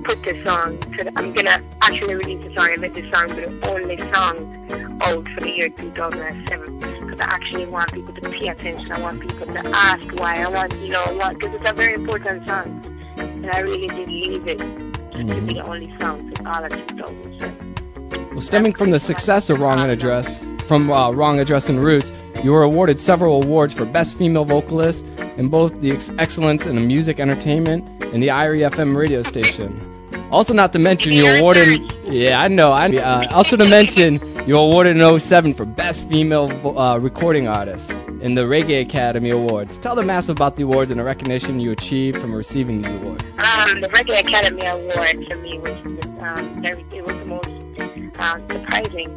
[0.03, 0.79] put the song.
[0.99, 3.97] To the, I'm gonna actually release the song and make the song be the only
[4.13, 6.81] song out for the year 2007.
[6.81, 8.91] Because I actually want people to pay attention.
[8.91, 10.43] I want people to ask why.
[10.43, 12.93] I want, you know, what because it's a very important song,
[13.23, 18.31] and I really did leave it to be the only song for all of 2007.
[18.31, 22.13] Well, stemming from the success of Wrong Address, from uh, Wrong Address and Roots,
[22.43, 25.05] you were awarded several awards for Best Female Vocalist
[25.37, 29.92] in both the ex- Excellence in the Music Entertainment and the IRIE FM radio station.
[30.33, 31.93] Also, not to mention, you awarded.
[32.05, 32.73] Yeah, I know.
[32.73, 37.91] I uh, also to mention, you awarded in 07 for Best Female uh, Recording Artist
[38.23, 39.77] in the Reggae Academy Awards.
[39.77, 43.23] Tell the mass about the awards and the recognition you achieved from receiving these awards.
[43.25, 45.77] Um, the Reggae Academy Award for me was
[46.23, 49.11] um, very, it was the most um, surprising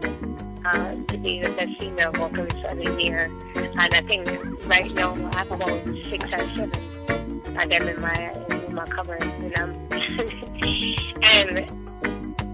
[0.66, 3.32] uh, to be the best female vocalist of the year.
[3.56, 4.28] And I think
[4.66, 6.72] right now I have about six or seven
[7.08, 9.16] of them in my in my cover.
[9.16, 9.85] And, um,
[11.26, 11.60] and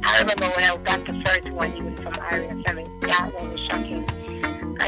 [0.03, 3.59] I remember when I got the first one, even from Iron Seven, that one was
[3.61, 4.05] shocking.
[4.79, 4.81] And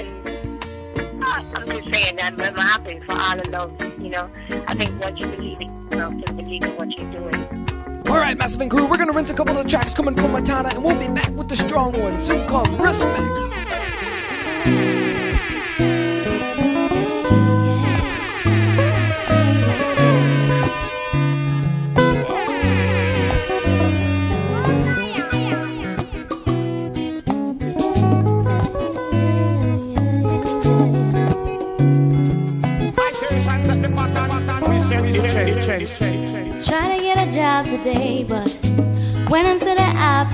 [1.24, 4.00] uh, I'm just saying that I'm happy for all the love.
[4.02, 4.30] You know,
[4.68, 8.04] I think once you believe it, you know, to believe in what you're doing.
[8.08, 10.74] All right, Massive and Crew, we're gonna rinse a couple of tracks coming from Matana,
[10.74, 12.20] and we'll be back with the strong one.
[12.20, 13.44] Soon come respect.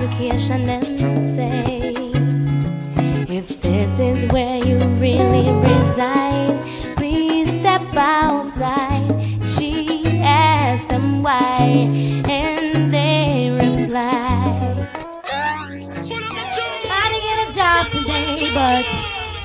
[0.02, 0.82] Application, then
[1.36, 1.92] say,
[3.28, 6.58] if this is where you really reside,
[6.96, 9.22] please step outside.
[9.46, 11.90] She asked them why,
[12.30, 14.88] and they replied,
[16.86, 18.86] try to get a job today, but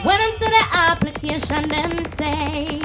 [0.05, 2.79] when I'm to the application, then say,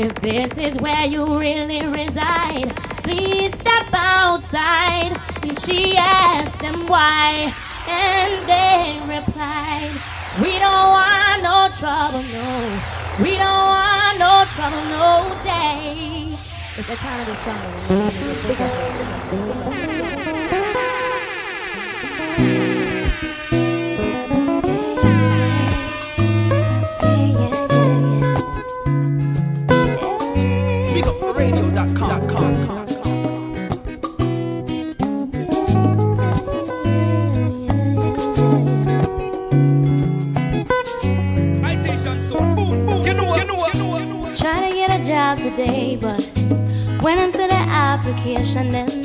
[0.00, 5.16] if this is where you really reside, please step outside.
[5.48, 7.50] And she asked them why,
[7.88, 9.96] and they replied,
[10.42, 12.82] We don't want no trouble, no.
[13.18, 16.28] We don't want no trouble, no day.
[16.76, 17.36] It's the time to be
[19.78, 19.97] stronger.
[48.08, 48.97] Application and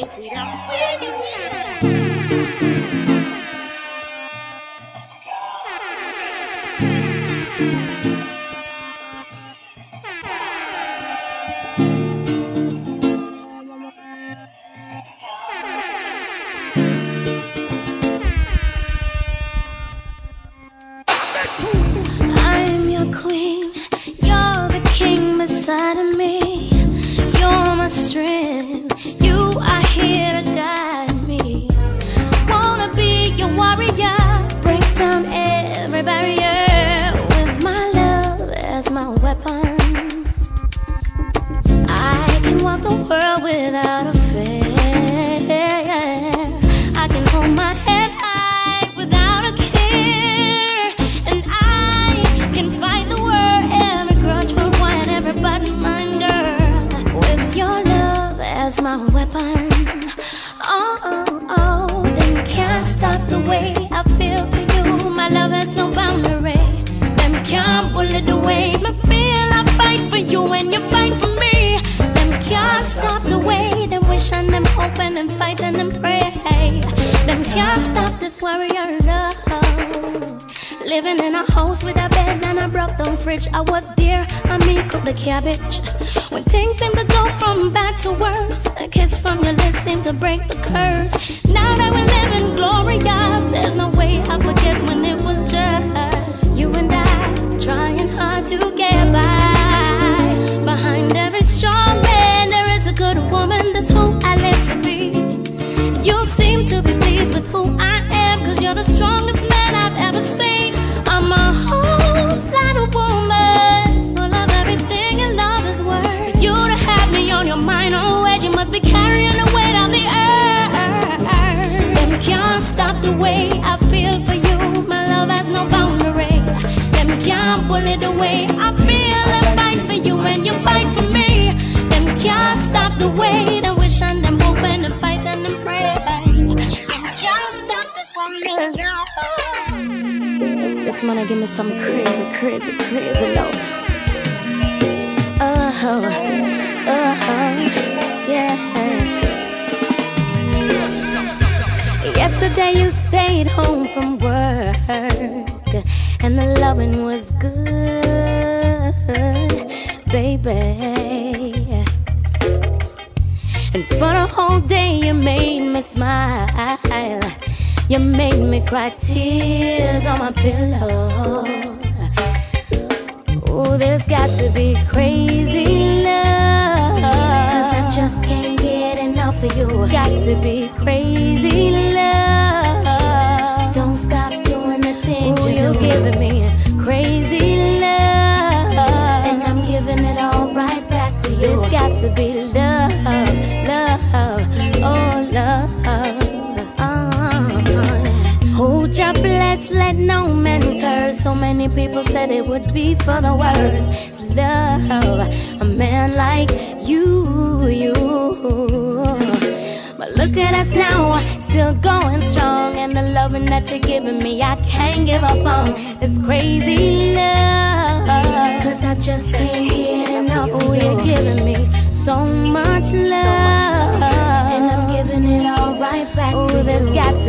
[0.00, 0.89] Before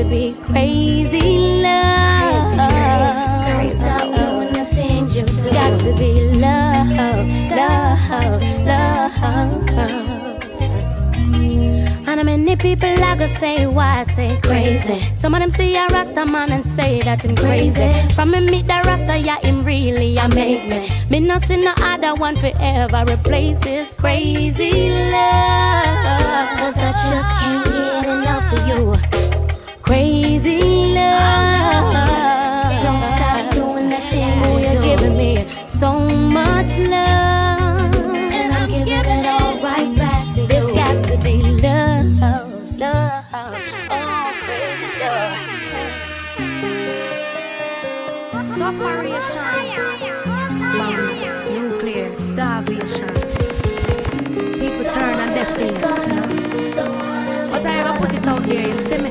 [0.04, 2.58] to be crazy love.
[3.46, 4.12] crazy love.
[5.54, 6.90] Got to be love,
[7.52, 9.12] love, love.
[12.08, 15.00] And how many people I go say why I say crazy?
[15.16, 18.16] Some of them see a rasta man and say that I'm crazy.
[18.16, 20.90] From me meet the rasta, yeah, him really amaze me.
[21.12, 26.58] Me not see no other one forever replace this crazy love.
[26.58, 29.31] Cause I just can't get enough of you
[29.92, 30.62] crazy
[30.96, 31.92] love.
[32.82, 37.94] Don't stop doing the things you're, you're giving me so much love.
[38.32, 40.48] And I'm giving it all right back to you.
[40.50, 42.22] It's got to be love,
[42.80, 43.26] love,
[43.92, 45.36] oh, crazy love.
[48.58, 49.44] Sub-variation,
[51.54, 53.14] nuclear, starvation.
[54.62, 56.22] People turn on their ears, you?
[57.52, 59.11] But I ever put it out there, you see me?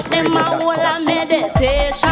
[0.00, 2.09] Watch them a whole a meditation.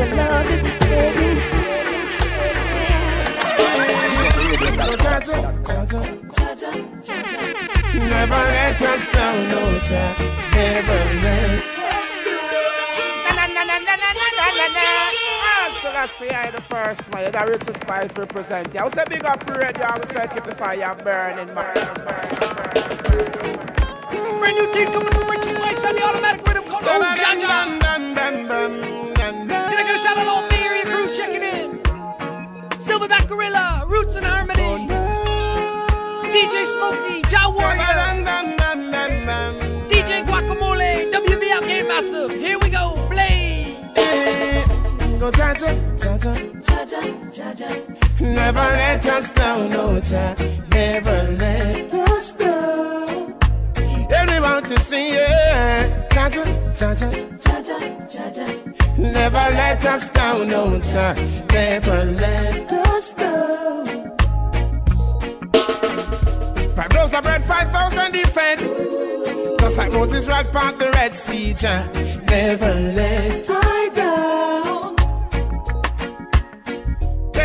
[0.00, 1.36] Your love is fading.
[8.08, 10.18] Never let us down, no child.
[10.54, 11.60] Never let
[15.92, 18.74] I say I the first man, the richest spice represent.
[18.74, 22.38] I was a big up radio, I was say keep the fire burning, burning, burning.
[24.40, 28.99] Brand new tune coming from Richie Spice on the automatic rhythm called Oh Jaja.
[30.02, 31.78] Shout out Bay Area crew checking in?
[32.80, 34.88] Silverback Gorilla, Roots and Harmony.
[36.32, 37.84] DJ Smokey, Ja Warrior.
[39.90, 42.30] DJ Guacamole, WBL Game Massive.
[42.30, 43.76] Here we go, Blaze.
[45.20, 46.32] Go Jaja, Jaja,
[46.64, 48.20] Jaja.
[48.20, 50.40] Never let us down, no child.
[50.70, 52.59] Never let us down.
[54.70, 56.06] To sing, yeah.
[56.10, 56.44] Jaja,
[56.78, 57.10] Jaja,
[57.42, 57.76] Jaja,
[58.08, 58.98] Jaja.
[58.98, 61.18] Never let us down, no child.
[61.50, 63.84] Never let us down.
[66.76, 68.60] Five loaves of bread, five thousand defend.
[69.58, 71.52] Just like Moses right past the Red Sea.
[72.28, 74.79] Never let I down.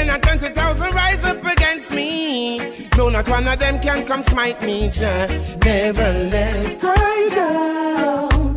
[0.06, 2.88] Ten and twenty thousand rise up against me.
[2.96, 5.26] No, not one of them can come smite me, Jah.
[5.66, 8.54] Never let I down.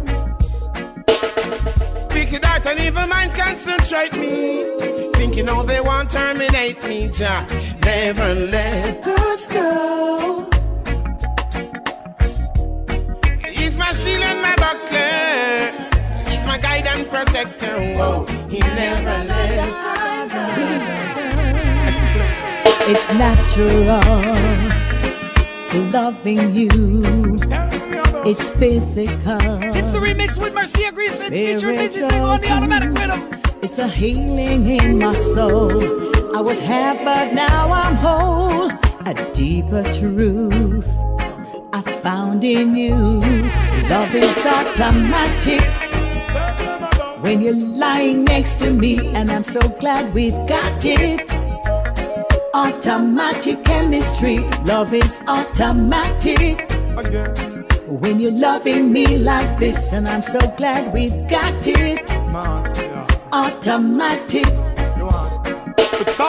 [2.12, 4.66] Wicked heart and evil mind concentrate me.
[5.14, 7.46] Thinking how they want terminate me, Jah.
[7.82, 10.50] Never let us go.
[13.48, 16.30] He's my shield and my buckler.
[16.30, 17.94] He's my guide and protector.
[17.96, 20.07] Whoa, he never let us.
[22.90, 23.84] It's natural
[25.92, 27.38] loving you.
[28.24, 29.36] It's physical.
[29.76, 33.42] It's the remix with Marcia Greason featuring Busy Signal on the automatic rhythm.
[33.60, 35.72] It's a healing in my soul.
[36.34, 38.70] I was half, but now I'm whole.
[39.04, 40.88] A deeper truth
[41.74, 42.96] I found in you.
[43.90, 45.60] Love is automatic.
[47.22, 51.47] When you're lying next to me, and I'm so glad we've got it.
[52.54, 56.70] Automatic chemistry, love is automatic.
[57.86, 62.10] When you're loving me like this, and I'm so glad we've got it.
[63.32, 64.67] Automatic.
[66.10, 66.20] It's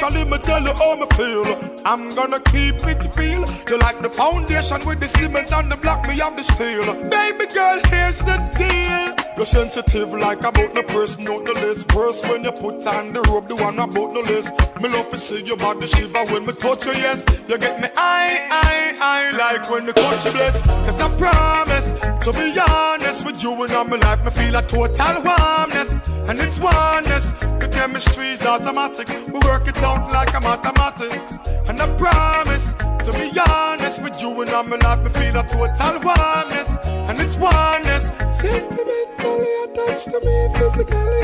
[0.00, 1.44] naturally, me tell you how me feel.
[1.84, 3.44] I'm gonna keep it real.
[3.68, 6.84] You like the foundation with the cement and the block, me have the steel.
[7.10, 9.14] Baby girl, here's the deal.
[9.36, 11.94] You're sensitive like about the person on the list.
[11.94, 14.52] Worse when you put on the rope, the one about the list.
[14.80, 17.24] Me love to see your body shiver when me touch you, yes.
[17.48, 20.60] You get me I, I, I like when the touch you bless.
[20.60, 21.92] Cause I promise
[22.24, 25.96] to be honest with you and all my life, me feel a total warmness.
[26.28, 27.32] And it's oneness.
[27.32, 29.08] The chemistry's is automatic.
[29.32, 31.38] We work it out like a mathematics.
[31.66, 32.72] And I promise
[33.04, 36.76] to be honest with you and my life, me feel a total warmness.
[36.84, 38.12] And it's oneness.
[38.32, 39.08] Sentiment.
[39.18, 41.22] mentally attached to me, physically.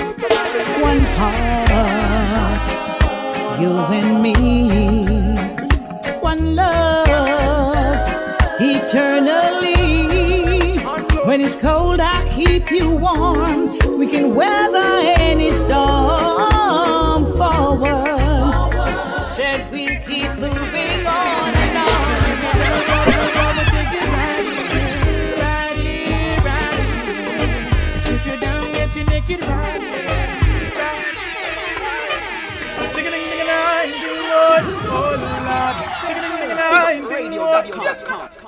[0.82, 2.66] One heart,
[3.61, 4.34] you and me.
[6.20, 8.09] One love,
[8.61, 9.76] eternally.
[11.26, 13.76] When it's cold, I keep you warm.
[13.99, 16.37] We can weather any storm
[17.37, 19.28] forward.
[19.28, 21.87] Said we'll keep moving on and on.
[28.01, 29.82] Strip you down, get you naked right.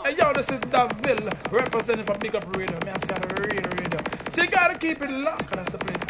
[0.04, 2.78] Hey, yo, this is Daville representing for Big Up Radio.
[2.84, 4.00] Me, I say the radio, radio.
[4.30, 6.07] So you gotta keep it locked, that's the place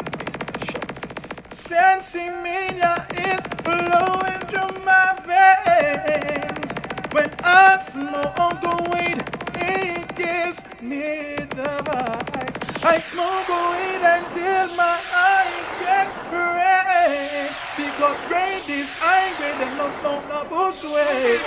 [1.69, 6.71] Sensimania is flowing through my veins.
[7.11, 9.21] When I smoke weed,
[9.53, 12.83] it gives me the vibes.
[12.83, 17.53] I smoke weed until my eyes get red.
[17.77, 21.37] Because brain is angry, them no smoke no bush way.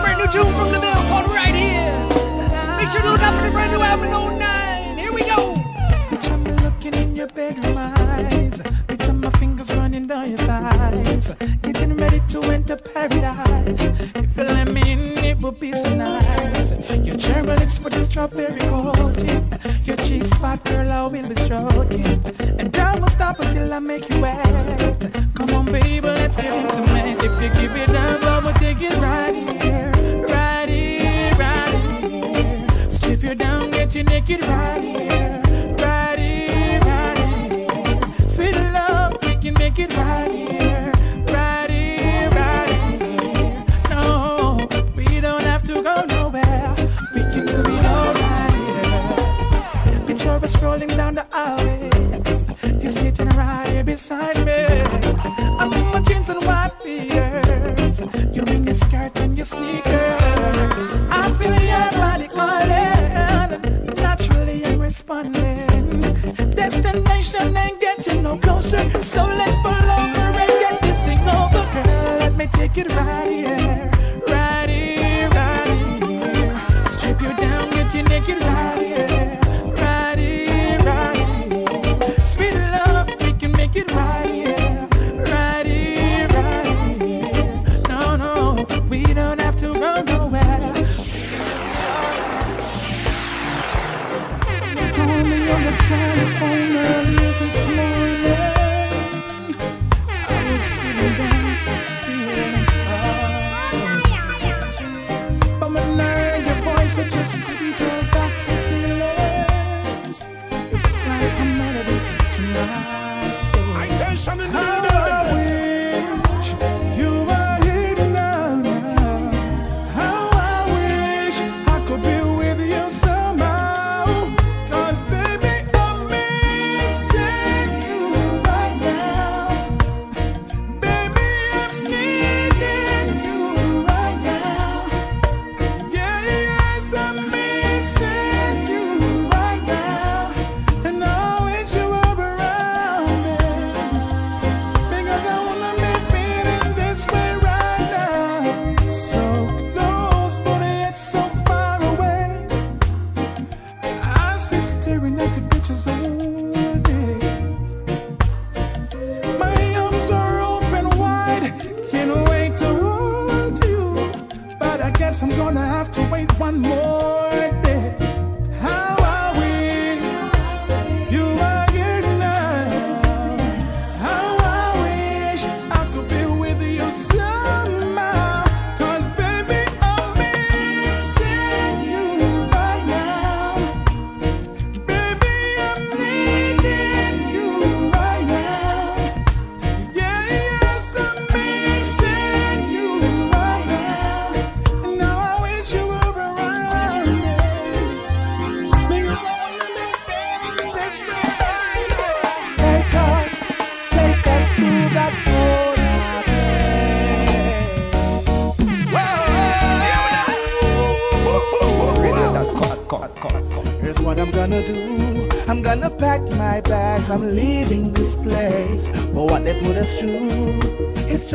[0.00, 1.69] Brand new tune from the mill called Right Here.
[2.90, 4.98] To look out for the brand new album in 09.
[4.98, 5.54] Here we go.
[6.10, 8.58] Bitch, I'm looking in your bedroom eyes.
[8.58, 11.30] Bitch, I'm my fingers running down your thighs.
[11.62, 13.80] Getting ready to enter paradise.
[14.16, 16.72] If you let me in, it will be so nice.
[17.06, 19.44] Your cherry lips with the strawberry coating.
[19.84, 22.18] Your cheek spot, girl, I will be stroking.
[22.58, 25.30] And I won't stop until I make you wet.
[25.36, 27.22] Come on, baby, let's get intimate.
[27.22, 29.89] If you give it up, I will take it right here.
[33.94, 35.42] You down, get you naked right here.
[35.78, 37.18] Right here, right
[37.52, 38.28] here.
[38.28, 40.92] Sweet love, we can make it right here.
[41.26, 43.64] Right here, right here.
[43.90, 46.74] No, we don't have to go nowhere.
[47.14, 48.54] We can do it all right
[49.86, 50.06] here.
[50.06, 51.90] Picture us rolling down the highway.
[52.80, 54.69] You're sitting right here beside me.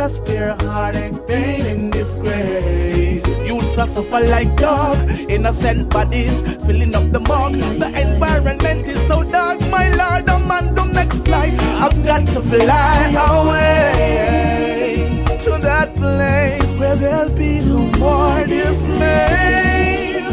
[0.07, 3.25] Just pure heartache, pain and disgrace.
[3.47, 4.97] Youths are suffer like dog,
[5.27, 7.53] innocent bodies filling up the mug.
[7.53, 10.29] The environment is so dark, my lord.
[10.29, 11.57] I'm on the next flight.
[11.83, 12.97] I've got to fly
[13.31, 20.23] away to that place where there'll be no more dismay.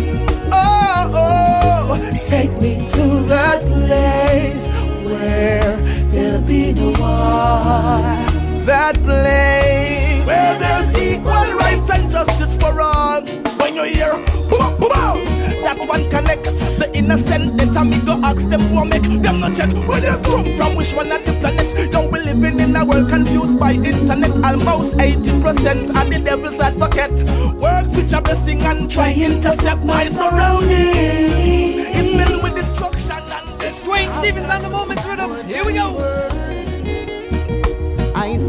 [0.53, 3.05] Oh, oh, take me to
[3.35, 4.65] that place
[5.07, 5.77] where
[6.11, 8.32] there'll be no war.
[8.65, 13.21] That place where there's equal rights and justice for all.
[13.59, 14.13] When you hear
[14.49, 15.19] boom, boom, boom,
[15.67, 17.59] that one connect the innocent.
[17.59, 21.25] That amigo ask them what make them check where they come from, which one of
[21.25, 21.93] the planet.
[21.93, 24.31] Yo, we living in a world confused by internet.
[24.45, 27.11] Almost 80% are the devil's advocate.
[27.59, 31.83] Work your blessing and try intercept my surroundings.
[31.99, 35.35] It's filled with destruction and Dwayne Stevens and the Moments Rhythm.
[35.49, 36.32] Here we go.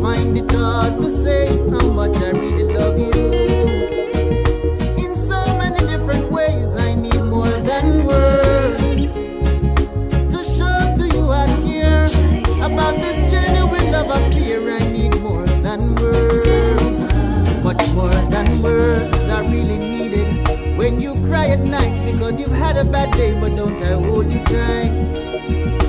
[0.04, 3.14] I find it hard to say how much I really love you.
[5.02, 9.14] In so many different ways, I need more than words
[10.28, 12.04] to show to you out here
[12.68, 14.12] about this genuine love.
[14.12, 16.50] I need more than words,
[17.64, 22.76] much more than words are really needed when you cry at night because you've had
[22.76, 23.40] a bad day.
[23.40, 24.92] But don't I hold you tight?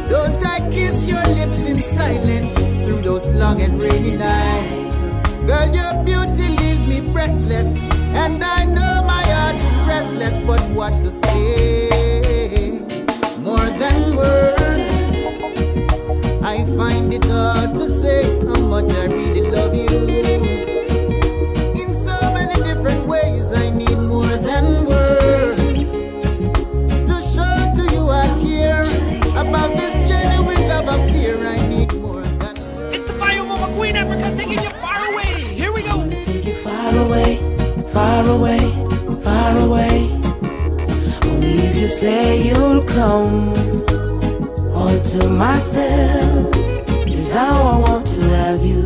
[0.09, 1.34] Don't I kiss your
[1.85, 2.55] silence
[2.85, 4.97] through those long and rainy nights?
[5.47, 7.79] Girl, your beauty leaves me breathless,
[8.17, 10.35] and I know my heart is restless.
[10.47, 12.81] But what to say?
[13.39, 14.89] More than words.
[16.43, 20.74] I find it hard to say how much I really love you.
[42.05, 43.55] Say you'll come,
[44.77, 46.55] all to myself
[47.09, 48.85] is how I want to have you.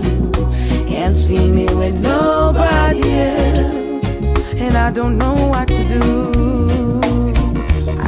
[0.87, 4.07] Can't see me with nobody else,
[4.65, 6.05] and I don't know what to do.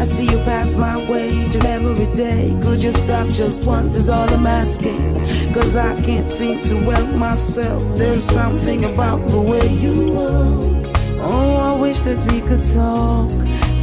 [0.01, 2.57] I see you pass my way each and every day.
[2.63, 3.97] Could you stop just once?
[3.97, 5.15] Is all I'm asking.
[5.53, 7.83] Cause I can't seem to help myself.
[7.99, 10.87] There's something about the way you walk.
[11.33, 13.31] Oh, I wish that we could talk.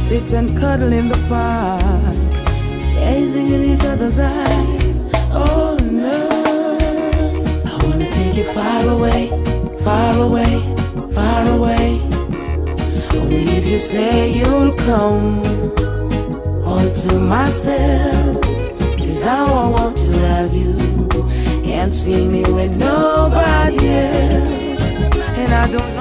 [0.08, 2.16] Sit and cuddle in the park.
[2.94, 5.04] Gazing in each other's eyes.
[5.30, 6.28] Oh no.
[7.66, 9.28] I wanna take you far away,
[9.84, 10.52] far away,
[11.12, 12.00] far away.
[13.20, 15.42] Only if you say you'll come
[16.64, 18.42] all to myself
[18.98, 20.72] is how I want to love you.
[21.64, 24.80] Can't see me with nobody else,
[25.36, 25.97] and I don't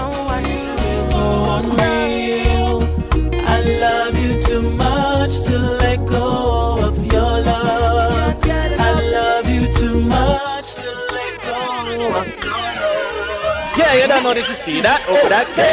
[13.88, 14.82] Yeah, you don't know this is T.
[14.82, 15.64] That oh, that K.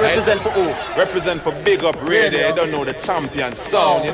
[0.00, 0.96] Represent for who?
[0.96, 2.46] Represent for Big Up Radio.
[2.46, 4.04] You don't know the champion sound.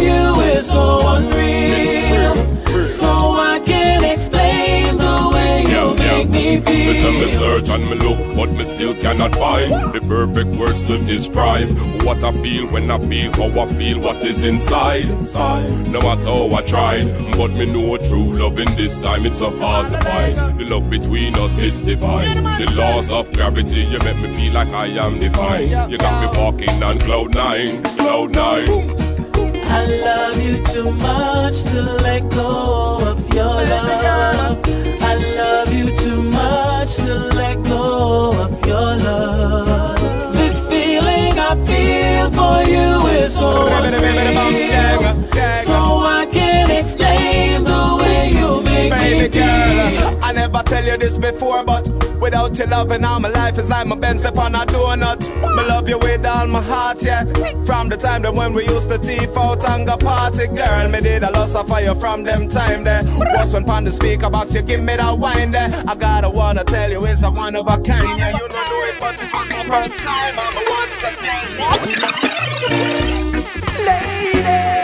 [0.00, 2.34] You is so unreal.
[2.86, 6.92] So I can't explain the way you make me feel.
[6.92, 10.98] Listen, me search and me look, but me still cannot find the perfect words to
[10.98, 11.68] describe
[12.04, 15.04] what I feel when I feel how I feel, what is inside.
[15.04, 15.88] Inside.
[15.88, 19.50] No matter how I tried, but me know true love in this time it's so
[19.58, 20.58] hard to find.
[20.60, 22.44] The love between us is divine.
[22.60, 25.90] The laws of gravity, you make me feel like I am divine.
[25.90, 29.05] You got me walking on cloud nine, cloud nine.
[29.68, 34.60] I love you too much to let go of your love.
[35.00, 40.32] I love you too much to let go of your love.
[40.32, 45.24] This feeling I feel for you is so unreal.
[45.64, 45.78] So
[46.18, 48.65] I can't explain the way you make me
[49.06, 50.18] Baby girl.
[50.20, 51.88] I never tell you this before, but
[52.20, 55.20] without your love and all my life is like my Benz step on a donut.
[55.54, 57.22] Me love you with all my heart, yeah.
[57.64, 61.00] From the time that when we used to teeth out and go party, girl, me
[61.00, 63.04] did a loss of fire from them time there.
[63.36, 65.70] Was when pon the speaker box, you give me that wine there.
[65.86, 68.32] I gotta wanna tell you, it's a one of a kind, yeah.
[68.32, 70.34] You don't know it, but it was my first time.
[70.36, 71.46] I'm a want it again.
[73.86, 74.75] Ladies,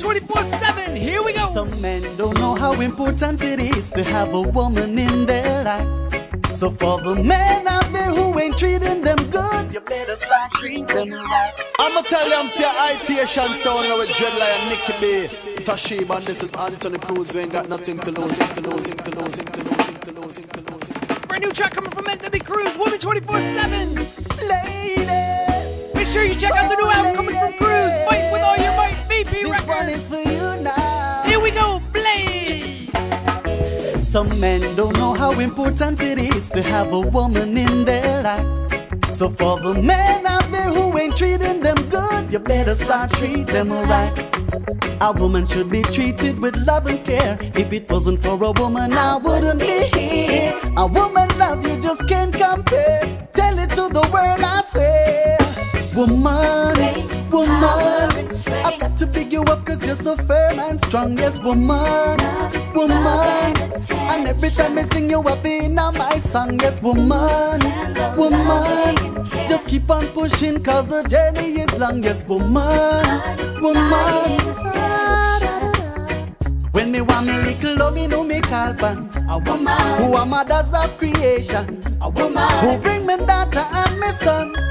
[0.00, 0.96] 24-7.
[0.96, 1.52] Here we go.
[1.52, 6.56] Some men don't know how important it is to have a woman in their life.
[6.56, 10.86] So for the men out there who ain't treating them good, you better start treating
[10.86, 11.52] them right.
[11.78, 15.64] I'ma tell them, see, ITation sound now with Dreadlion, Nicky B.
[15.64, 17.34] Tashiba, and this is Anthony Cruz.
[17.34, 20.60] We ain't got nothing to lose, to lose, to lose, to lose, to lose, to
[20.60, 20.88] lose.
[21.28, 23.94] Brand new track coming from Anthony Cruz, Woman 24 7.
[24.48, 25.94] Ladies!
[25.94, 28.39] Make sure you check out the new album coming from Cruz, Fight with
[29.84, 30.10] VP this Records.
[30.10, 31.22] one is for you now.
[31.24, 31.80] Here we go.
[31.92, 32.90] Blaze.
[34.06, 39.14] Some men don't know how important it is to have a woman in their life.
[39.14, 43.44] So for the men out there who ain't treating them good, you better start treating
[43.46, 44.12] them right.
[45.00, 47.38] A woman should be treated with love and care.
[47.54, 50.58] If it wasn't for a woman, I wouldn't be here.
[50.76, 53.28] A woman love you just can't compare.
[53.32, 55.39] Tell it to the world, I swear.
[55.94, 56.76] Woman,
[57.30, 58.28] woman,
[58.64, 61.18] I've got to pick you up cause you're so firm and strong.
[61.18, 62.16] Yes, woman,
[62.72, 63.56] woman.
[63.90, 67.60] And every time I sing you up in my song, yes, woman,
[68.16, 69.26] woman.
[69.48, 72.04] Just keep on pushing cause the journey is long.
[72.04, 74.38] Yes, woman, woman.
[76.70, 79.10] When me want me little love, you know me call pan.
[79.28, 80.02] A woman.
[80.04, 81.82] Who are mothers of creation.
[82.00, 82.48] A woman.
[82.60, 84.70] Who bring me daughter and me son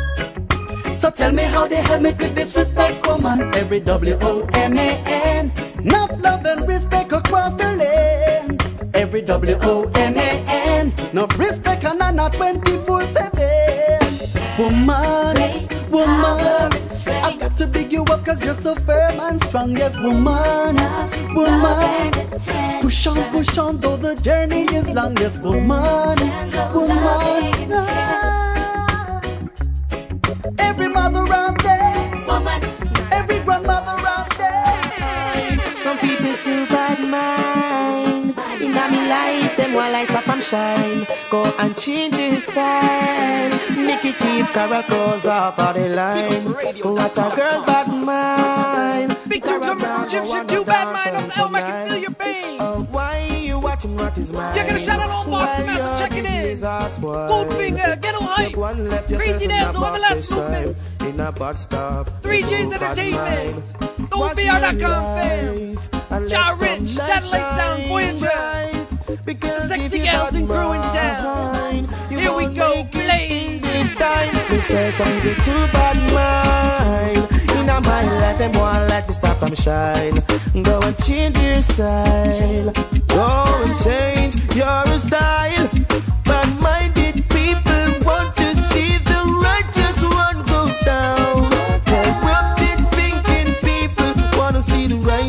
[1.00, 6.68] So tell me how they help me to disrespect woman Every W-O-M-A-N Enough love and
[6.68, 8.62] respect across the land.
[8.93, 16.74] Every W-O-M-A-N Enough respect and I'm not 24-7 Woman, woman
[17.24, 19.78] I've got to big you up cause you're so firm and strong.
[19.78, 20.76] Yes, woman,
[21.34, 22.12] woman.
[22.82, 25.16] Push on, push on though the journey is long.
[25.16, 26.18] Yes, woman,
[26.74, 28.49] woman
[36.50, 38.34] too bad mind.
[38.62, 41.02] In me life, them one light stop and shine.
[41.30, 43.52] Go and change your style.
[43.88, 46.46] Make it keep caracos off of the line.
[46.96, 49.16] What a girl bad mind.
[49.30, 52.16] Big two coming from Egyptian, two bad mind of the Elm, I can feel your
[52.24, 52.58] pain.
[52.59, 54.55] Oh, why you watching what is mine?
[54.55, 56.39] You're gonna shout out all Boston Massive, check it in.
[57.32, 58.54] Goldfinger, Ghetto Hype,
[59.17, 63.63] Crazy Dazzle, Everlast Movement, In a bad stop 3J's Entertainment,
[64.09, 68.28] TheOBR.com fam, Ja Rich, Satellite Sound, Voyager,
[69.26, 71.88] the Sexy girls and Crew in town.
[72.10, 73.62] Here we go, Blaze.
[73.62, 74.34] this time.
[74.52, 77.28] Me say something too bad mind
[77.60, 80.18] In a my life them want let me stop from shine.
[80.64, 82.74] Go and change your style.
[83.08, 85.79] Go and change your style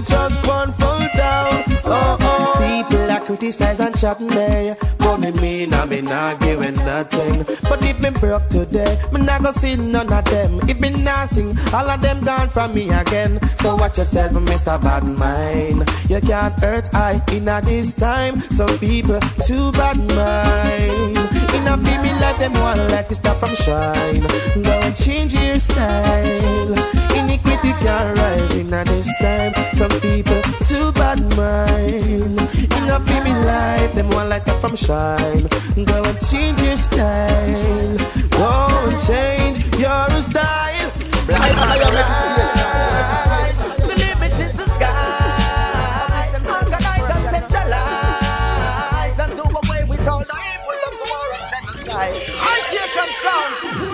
[0.01, 1.64] righteous one fall down.
[1.85, 2.56] Oh oh.
[2.59, 4.74] People are criticize and chat me.
[4.98, 7.44] But me mean I me not giving nothing.
[7.68, 10.60] But if me broke today Me not go see none of them.
[10.68, 13.40] If me not sing All of them gone from me again.
[13.43, 14.81] So watch yourself Mr.
[14.82, 15.89] Bad Mind.
[16.09, 18.40] You can't hurt I in this time.
[18.40, 23.36] Some people too bad mind In a feel me life them want life to stop
[23.39, 24.22] from shine.
[24.62, 26.74] Go change your style.
[27.18, 29.52] Iniquity can rise in a this time.
[29.72, 32.39] Some people too bad mind.
[32.77, 35.48] In a feel me life them want life stop from shine.
[35.85, 37.97] Go change your style.
[38.43, 40.90] And change your style.
[41.27, 43.39] The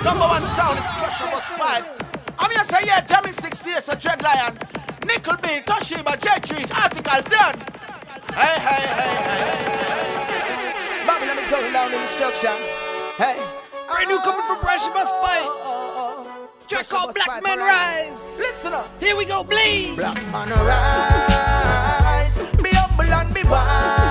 [0.06, 1.84] number one sound is Pressure Bus 5.
[2.38, 4.56] I'm here say, yeah, jamming sticks there, so Dread Lion,
[5.04, 7.58] Nickel B, Tashiba, J Trees, article done.
[8.30, 9.66] Hey, hey, hey, hey.
[11.06, 12.50] Babylon is going down in destruction
[13.16, 13.40] Hey
[13.88, 16.66] Brand new coming from Pressure Bus Fight.
[16.68, 18.36] Track called Black Man Rise.
[18.36, 18.90] Listen up.
[19.00, 19.96] Here we go, Blaze.
[19.96, 24.05] Black man arise, be humble and be wise.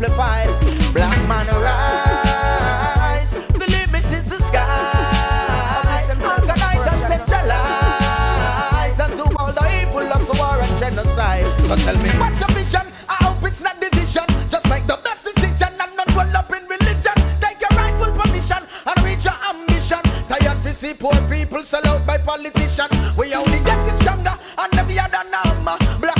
[0.00, 0.48] amplified.
[0.94, 3.32] Black man rise.
[3.32, 6.06] The limit is the sky.
[6.08, 11.44] Organize and centralize and do all the evil of war and genocide.
[11.68, 12.86] So tell me what's your vision?
[13.08, 14.24] I hope it's not division.
[14.50, 17.14] Just make the best decision and not roll up in religion.
[17.40, 20.00] Take your rightful position and reach your ambition.
[20.28, 22.90] Tired to see poor people sell out by politicians.
[23.18, 25.76] We only get it stronger and never had a number.
[26.00, 26.19] Black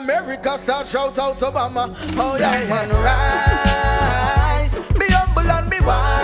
[0.00, 1.94] America start shout out Obama.
[2.16, 6.19] Oh yeah, man, rise, be humble and be wise,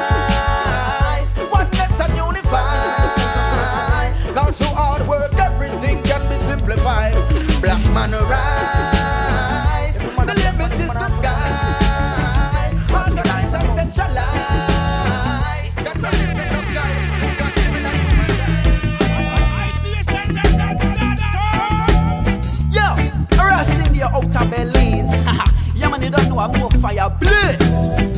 [26.07, 27.59] you don't know I'm more fire bliss.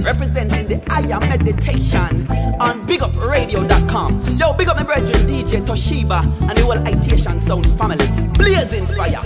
[0.05, 4.25] Representing the Higher Meditation on bigupradio.com.
[4.37, 8.07] Yo, big up my brethren, DJ Tashiba, and the whole Itation Sound family.
[8.35, 9.23] Blazing fire.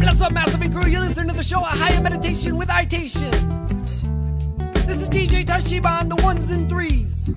[0.00, 0.86] Bless up, Massive Crew.
[0.86, 3.32] You listen to the show, A Higher Meditation with Itation.
[4.86, 7.34] This is DJ Tashiba on the ones and threes.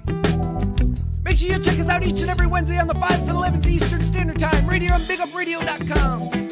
[1.25, 3.67] Make sure you check us out each and every Wednesday on the 5s and 11s
[3.67, 6.46] Eastern Standard Time, here on bigupradio.com.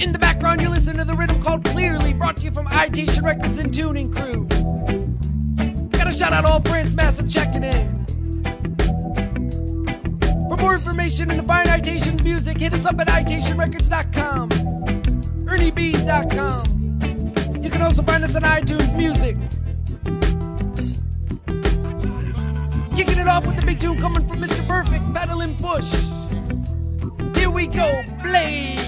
[0.00, 3.24] In the background, you listen to the rhythm called Clearly, brought to you from Itation
[3.24, 4.44] Records and Tuning Crew.
[5.90, 8.06] Gotta shout out all friends, massive checking in.
[10.48, 14.50] For more information and to find ITation music, hit us up at itationrecords.com,
[15.46, 16.64] erniebees.com.
[17.60, 19.36] You can also find us on iTunes Music.
[22.96, 24.64] Kicking it off with the big tune coming from Mr.
[24.68, 25.92] Perfect, Madeline Bush.
[27.36, 28.87] Here we go, Blaze.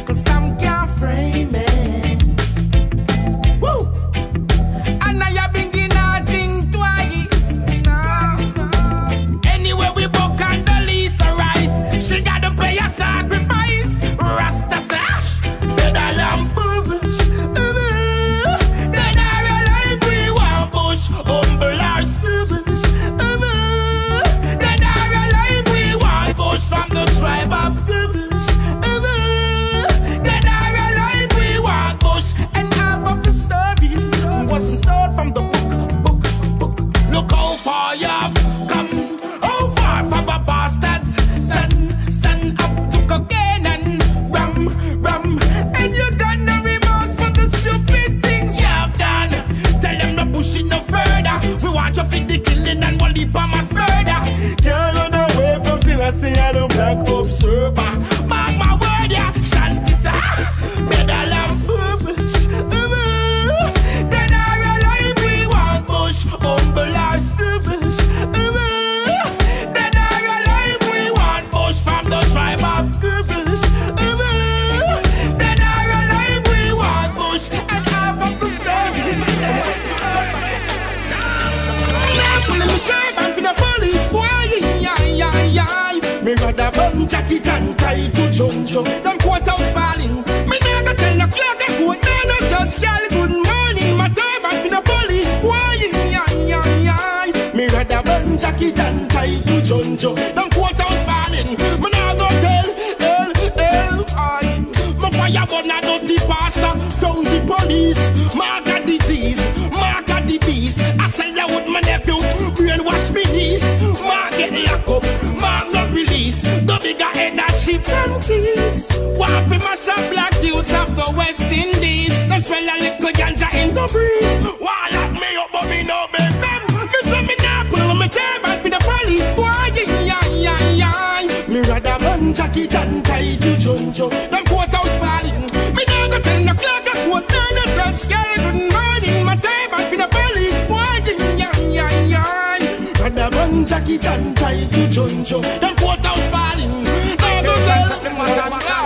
[143.51, 145.41] Burn jacket to Jojo.
[145.59, 146.83] Them courthouse falling.
[147.17, 148.80] Nah go tell.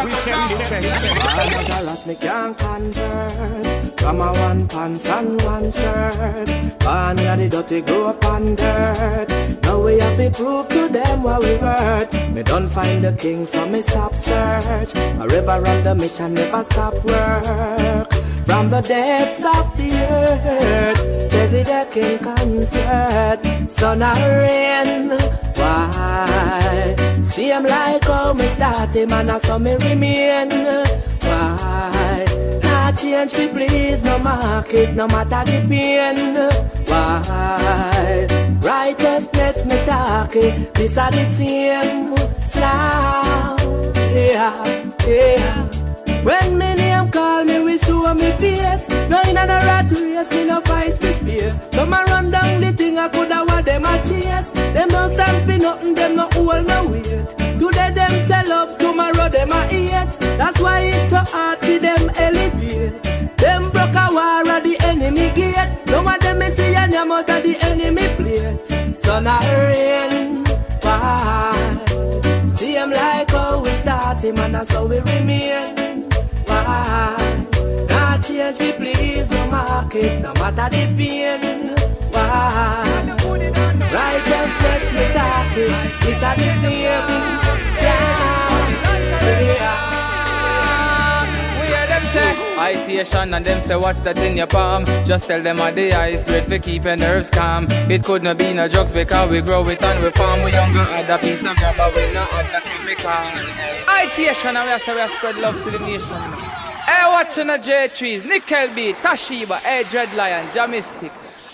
[0.66, 6.48] We Dollars me can't convert From a one pants and one shirt
[6.80, 9.28] Born in the dirty grow up on dirt
[9.62, 13.46] Now we have to prove to them what we worth Me don't find the king
[13.46, 18.12] so me stop search Forever on the mission never stop work
[18.48, 25.45] From the depths of the earth Jesse the king concert Sun and rain
[25.76, 26.96] Why?
[27.24, 30.50] See, I'm like how me start him and I saw me remain
[31.22, 32.26] Why?
[32.64, 36.36] Not change we please, no market, no matter the pain.
[36.88, 38.28] Why?
[38.62, 42.16] Righteousness me talk it, this are the same
[42.46, 43.60] sound.
[44.16, 44.56] Yeah,
[45.06, 45.68] yeah.
[46.24, 46.74] When me
[47.76, 48.90] me, show me face.
[49.10, 51.60] No in a rat race, me no fight for space.
[51.72, 54.50] Some a run down the thing, I coulda what them a chase.
[54.50, 57.30] Them don't stand for nothing, them no hold no weight.
[57.60, 60.20] Today them sell love, tomorrow them a hate.
[60.38, 63.04] That's why it's so hard for them elevate.
[63.38, 65.88] Them broke a war at the enemy gate.
[65.88, 68.98] No one them me see any out of the enemy plate.
[68.98, 70.44] Sun a rain,
[70.82, 72.52] why?
[72.56, 76.04] See him like how we start him and that's how we remain.
[76.48, 77.25] Why?
[78.54, 81.74] We please, no market, no matter the pain.
[82.12, 83.16] Why?
[83.92, 85.74] Righteousness me talking,
[86.06, 87.08] it's a the same
[87.82, 88.72] sound.
[89.58, 89.96] Yeah.
[92.56, 96.24] Itation and them say what's that in your palm Just tell them what the eyes
[96.24, 99.68] great for keep your nerves calm It could not be no drugs because we grow
[99.68, 102.60] it and we farm We younger add a piece of but we not add no
[102.62, 103.12] chemical
[103.88, 106.65] Itation and we say we spread love to the nation
[106.96, 111.12] Hey watching the J trees, Nickel B, Tashiba, Hey Dread Lion, Jamistic.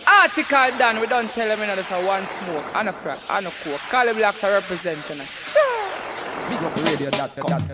[0.08, 3.18] Article done, we don't tell them you know this a one smoke, and a crack,
[3.28, 3.80] and a coke.
[3.90, 5.28] Cali Blacks are representing it
[6.48, 7.68] Big up radio.com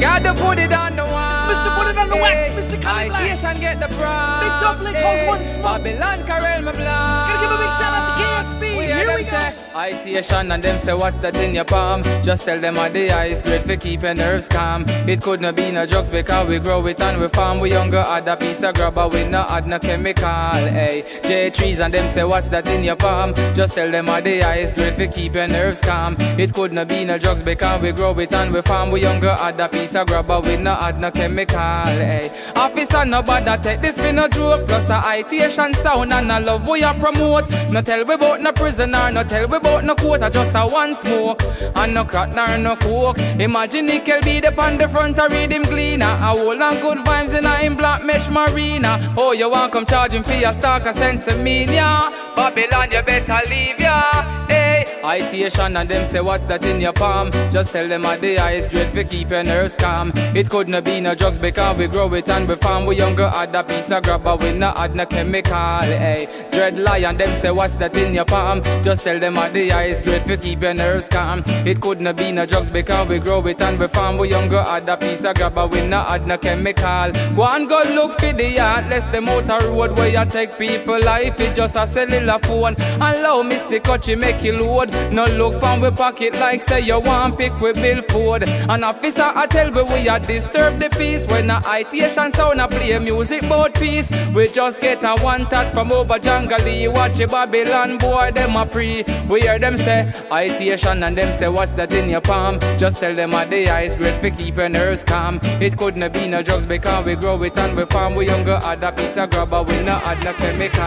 [0.00, 1.33] Gotta put it on the one.
[1.50, 1.76] Mr.
[1.76, 2.80] Put It on the Wax, Mr.
[2.80, 3.60] Cali Black.
[3.60, 4.42] Get the prize.
[4.42, 5.82] Big Dublin called One Smoke.
[5.84, 6.86] Babylon Carel my blind.
[6.86, 8.64] Gotta give a big shout out to KSB.
[8.84, 9.64] Here we go.
[9.74, 13.42] Itation and them say what's that in your palm Just tell them what the eyes
[13.42, 17.00] great for keeping nerves calm It could not be no drugs because we grow it
[17.00, 20.28] and we farm We younger add a piece of grabber we not add no chemical
[20.28, 20.70] eh.
[21.02, 24.22] Hey, J trees and them say what's that in your palm Just tell them what
[24.22, 27.90] the eyes great for keeping nerves calm It could not be no drugs because we
[27.90, 31.00] grow it and we farm We younger add a piece of grabber we not add
[31.00, 32.52] no chemical Hey, eh.
[32.54, 36.66] officer no bother take this for no joke Plus a itation sound and a love
[36.66, 40.30] we a promote No tell we about no prisoner, no tell we about no quota,
[40.30, 41.42] just a one smoke.
[41.74, 43.18] And no crack nor no coke.
[43.18, 46.06] Imagine Nickel be the on the front, I read him cleaner.
[46.06, 49.14] A whole and good vibes in a him black mesh marina.
[49.16, 52.12] Oh, you want come charging for your stock, a sense of media.
[52.36, 54.10] Babylon, you better leave ya.
[54.48, 54.84] Eh.
[54.84, 57.30] Hey, itation and them say what's that in your palm?
[57.50, 60.12] Just tell them at the eyes great for keep your nerves calm.
[60.34, 62.84] It could not be no drugs because we grow it and we farm.
[62.84, 65.80] We younger add a piece of grabber, we not add no chemical.
[65.80, 68.62] Hey, dread lion, them say what's that in your palm?
[68.82, 71.42] Just tell them at the eyes great for keep your nerves calm.
[71.66, 74.18] It could not be no drugs because we grow it and we farm.
[74.18, 77.12] We younger add a piece of grabber, we not add no chemical.
[77.34, 81.00] One and go look for the yard, less the motor road where you take people
[81.00, 81.40] life.
[81.40, 82.74] It just a cellular phone.
[82.96, 83.82] Allow Mr.
[83.82, 84.92] Kochi make you load.
[85.10, 88.42] No look from we pocket like say you want pick we bill food.
[88.46, 92.68] An officer I tell we we a disturb the peace when a itation sound a
[92.68, 94.08] play music bout peace.
[94.34, 96.58] We just get a one tat from over jungle.
[96.92, 99.04] Watch a Babylon boy them a pre.
[99.28, 102.58] We hear them say itation and them say what's that in your palm?
[102.78, 105.38] Just tell them a the eyes great for keep your nerves calm.
[105.60, 108.14] It couldn't be no drugs because we grow it and we farm.
[108.14, 110.82] We younger add a piece of grabber we not add no chemical.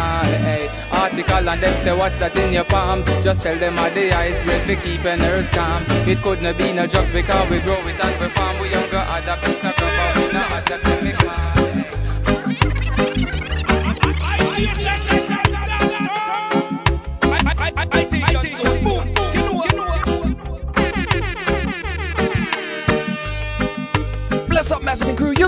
[0.47, 3.03] Hey, article and them say what's that in your palm?
[3.21, 5.83] Just tell them a the eyes great for keeping nerves calm.
[6.07, 8.59] It couldn't be no drugs because we grow it and we farm.
[8.59, 10.16] We younger add a piece of grabber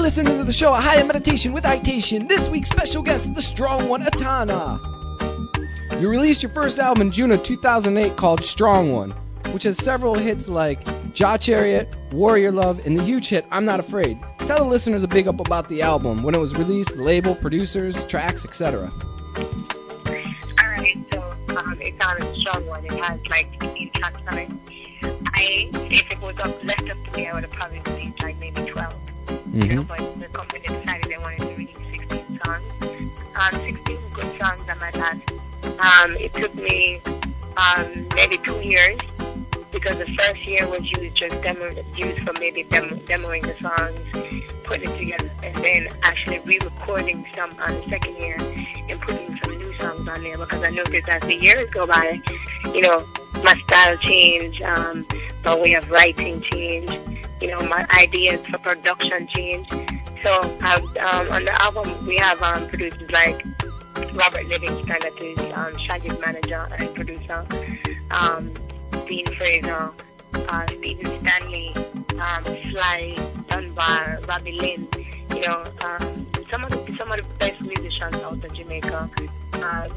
[0.10, 2.28] listening to the show, A Higher Meditation with Itation.
[2.28, 4.80] This week's special guest, the strong one, Etana.
[6.00, 9.14] You released your first album in June of 2008 called Strong One,
[9.54, 13.80] which has several hits like Jaw Chariot, Warrior Love, and the huge hit I'm Not
[13.80, 14.20] Afraid.
[14.40, 17.36] Tell the listeners a big up about the album, when it was released, the label,
[17.36, 18.92] producers, tracks, etc.
[20.62, 21.22] Alright, so
[21.58, 22.86] um, it's on a strong one.
[22.86, 24.50] It has like 15 tracks on it.
[25.02, 28.38] I, if it was up, left up to me, I would have probably released like
[28.40, 28.96] maybe 12.
[29.54, 32.64] You know, but the company decided they wanted to release 16 songs.
[33.36, 35.22] Um, 16 good songs, I might add.
[35.80, 37.02] Um, it took me
[37.58, 39.00] um, maybe two years
[39.72, 44.00] because the first year was used just demo, used for maybe demo, demoing the songs,
[44.64, 48.38] putting it together, and then actually re-recording some on the second year
[48.90, 52.20] and putting some new songs on there because I noticed as the years go by,
[52.74, 53.06] you know,
[53.44, 55.06] my style changed, um,
[55.46, 56.98] my way of writing changed,
[57.42, 59.72] you know, my ideas for production changed.
[60.24, 63.44] So I've, um, on the album we have um, producers like
[64.14, 67.46] Robert Livingston, that is um, Shaggy's manager and producer,
[68.12, 68.52] um,
[69.08, 69.92] Dean Fraser,
[70.34, 71.74] uh, Stephen Stanley,
[72.20, 73.16] um, Sly
[73.48, 74.88] Dunbar, Robbie Lynn,
[75.36, 79.10] you know, um, some of the some of the best musicians out of Jamaica.
[79.54, 79.92] Um,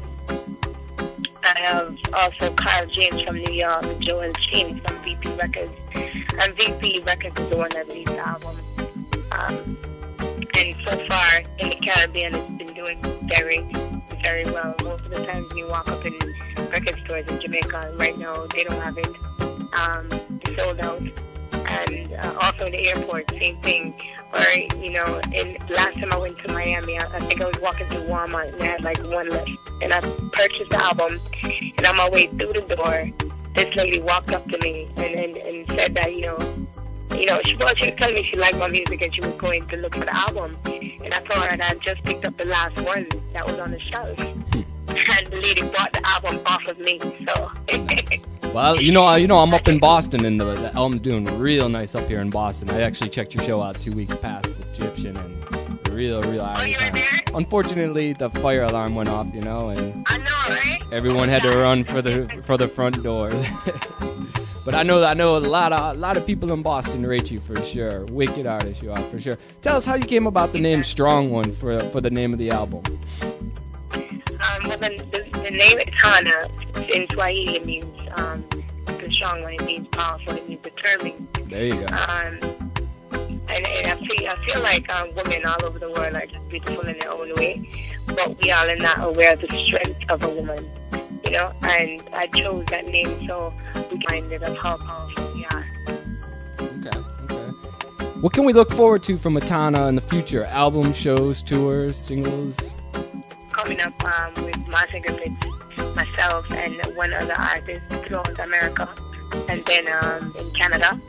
[1.45, 7.01] I have also Carl James from New York, Joel Chin from VP Records, and VP
[7.05, 8.57] Records is the one that released the album.
[9.31, 9.77] Um,
[10.57, 13.59] and so far in the Caribbean, it's been doing very,
[14.23, 14.73] very well.
[14.83, 16.17] Most of the times you walk up in
[16.71, 19.13] record stores in Jamaica right now, they don't have it.
[19.73, 20.07] Um,
[20.41, 21.01] it's sold out.
[21.51, 23.93] And uh, also in the airport, same thing.
[24.33, 24.43] Or,
[24.81, 27.87] you know, in last time I went to Miami, I, I think I was walking
[27.87, 29.51] through Walmart and they had like one left.
[29.81, 29.99] And I
[30.31, 31.19] purchased the album.
[31.77, 33.11] And on my way through the door,
[33.53, 36.37] this lady walked up to me and, and, and said that, you know,
[37.11, 39.33] you know, she was, she was telling me she liked my music and she was
[39.33, 40.57] going to look for the album.
[40.65, 43.71] And I told her that I just picked up the last one that was on
[43.71, 44.17] the shelf.
[44.19, 44.61] Hmm.
[44.87, 46.99] And the lady bought the album off of me.
[47.27, 47.51] So,
[48.53, 51.25] Well, you know, uh, you know, I'm up in Boston, and the, the album's doing
[51.39, 52.69] real nice up here in Boston.
[52.69, 56.41] I actually checked your show out two weeks past with Egyptian, and real, real.
[56.55, 60.07] Oh, Unfortunately, the fire alarm went off, you know, and
[60.91, 63.33] everyone had to run for the for the front doors.
[64.65, 67.29] but I know, I know a lot of a lot of people in Boston rate
[67.31, 68.05] you for sure.
[68.05, 69.37] Wicked artist you are for sure.
[69.61, 72.39] Tell us how you came about the name Strong One for for the name of
[72.39, 72.83] the album.
[73.93, 76.47] um, well, the, the, the name Etana
[76.93, 78.43] in Swahili it means um,
[78.85, 79.53] the strong one.
[79.53, 80.33] It means powerful.
[80.33, 81.27] It means determined.
[81.49, 81.85] There you go.
[81.87, 82.39] Um,
[83.49, 86.47] and, and I feel I feel like um, women all over the world are just
[86.49, 87.67] beautiful in their own way,
[88.07, 90.69] but we all are not aware of the strength of a woman.
[91.23, 93.53] You know, and I chose that name so
[93.91, 95.65] we minded of how powerful we are.
[96.59, 97.49] Okay, okay.
[98.19, 100.43] What can we look forward to from Etana in the future?
[100.45, 102.57] Album, shows, tours, singles?
[103.51, 108.89] Coming up um, with Marcia Griffiths, myself, and one other artist throughout America,
[109.47, 110.99] and then um, in Canada.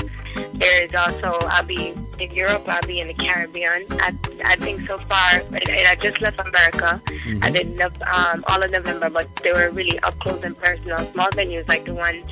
[0.54, 2.62] There is also I'll be in Europe.
[2.66, 3.86] I'll be in the Caribbean.
[3.90, 4.14] I,
[4.44, 7.00] I think so far, and, and I just left America.
[7.42, 10.98] I did um, all of November, but they were really up close and personal.
[11.12, 12.22] Small venues like the one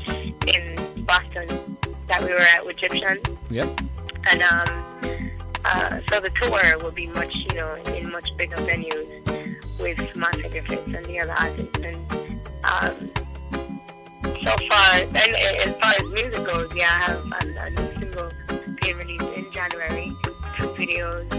[0.48, 1.76] in Boston
[2.08, 3.18] that we were at with Egyptian,
[3.50, 3.80] Yep.
[4.30, 5.30] and um,
[5.64, 9.06] uh, so the tour will be much, you know, in much bigger venues
[9.78, 11.78] with Marcia Griffiths and the other artists.
[11.78, 11.96] And
[12.64, 13.10] um,
[14.44, 17.94] so far, and uh, as far as music goes, yeah, I have a, a new
[17.98, 18.30] single
[18.82, 19.21] being released
[19.52, 20.16] January,
[20.56, 21.30] two videos.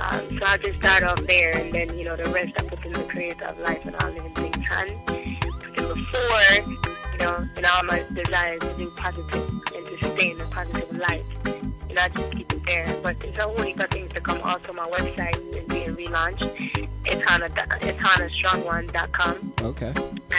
[0.00, 2.84] Um, so I'll just start off there, and then you know the rest I put
[2.84, 4.66] in the creative life and all living things.
[4.72, 5.06] And
[5.76, 6.74] before,
[7.12, 10.96] you know, and all my desires to do positive and to stay in a positive
[10.96, 11.61] light.
[11.98, 12.96] I just keep it there.
[13.02, 14.40] But a whole heap of things to come.
[14.42, 16.42] Also, my website is being relaunched.
[17.04, 19.92] It's Etana, it's EtanaStrong1.com, Okay.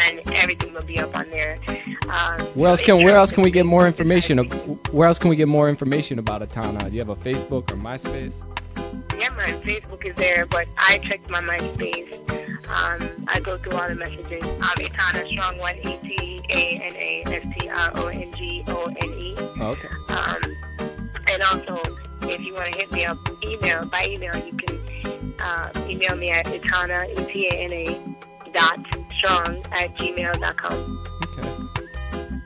[0.07, 1.59] and everything will be up on there.
[2.03, 4.37] Um, Where else can Where else can we get more information?
[4.91, 6.89] Where else can we get more information about Etana?
[6.89, 8.43] Do you have a Facebook or MySpace?
[9.19, 12.19] Yeah, my Facebook is there, but I checked my MySpace.
[12.69, 14.43] Um, I go through all the messages.
[14.43, 18.31] Um, it's Hana Strong One E T A N A S T R O N
[18.33, 19.35] G O N E.
[19.59, 19.87] Okay.
[20.09, 20.42] Um,
[21.33, 21.73] and also,
[22.33, 26.29] if you want to hit me up, email by email, you can uh, email me
[26.29, 27.85] at etana e t a n a
[28.57, 28.79] dot
[29.17, 30.77] strong at gmail dot com.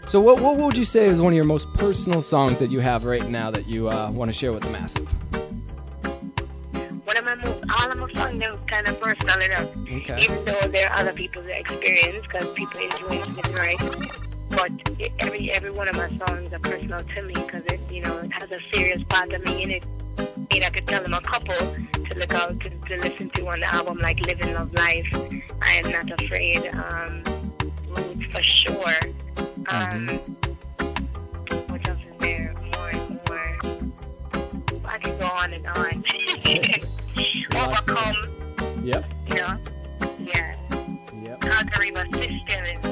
[0.08, 2.80] So, what what would you say is one of your most personal songs that you
[2.80, 5.08] have right now that you uh, want to share with the massive?
[7.10, 10.18] One of my most, all of my songs are kind of personal enough, Okay.
[10.24, 13.28] even though there are other people's experience because people enjoy it,
[13.64, 13.82] right?
[14.50, 14.72] But
[15.20, 18.32] every every one of my songs are personal to me because it you know it
[18.32, 19.86] has a serious part of me in it.
[20.18, 23.60] And I could tell them a couple to look out to, to listen to on
[23.60, 25.08] the album, like "Living Love Life,"
[25.62, 27.22] "I Am Not Afraid," um,
[27.90, 29.00] "Roots" for sure.
[29.70, 30.08] Um,
[31.68, 32.54] what else is there?
[32.74, 33.58] More and more.
[34.86, 36.04] I can go on and on.
[37.56, 39.06] Overcome, Yep.
[39.28, 39.58] you know.
[40.20, 40.56] Yeah.
[41.22, 41.40] Yep.
[41.42, 42.87] Conquering my sister is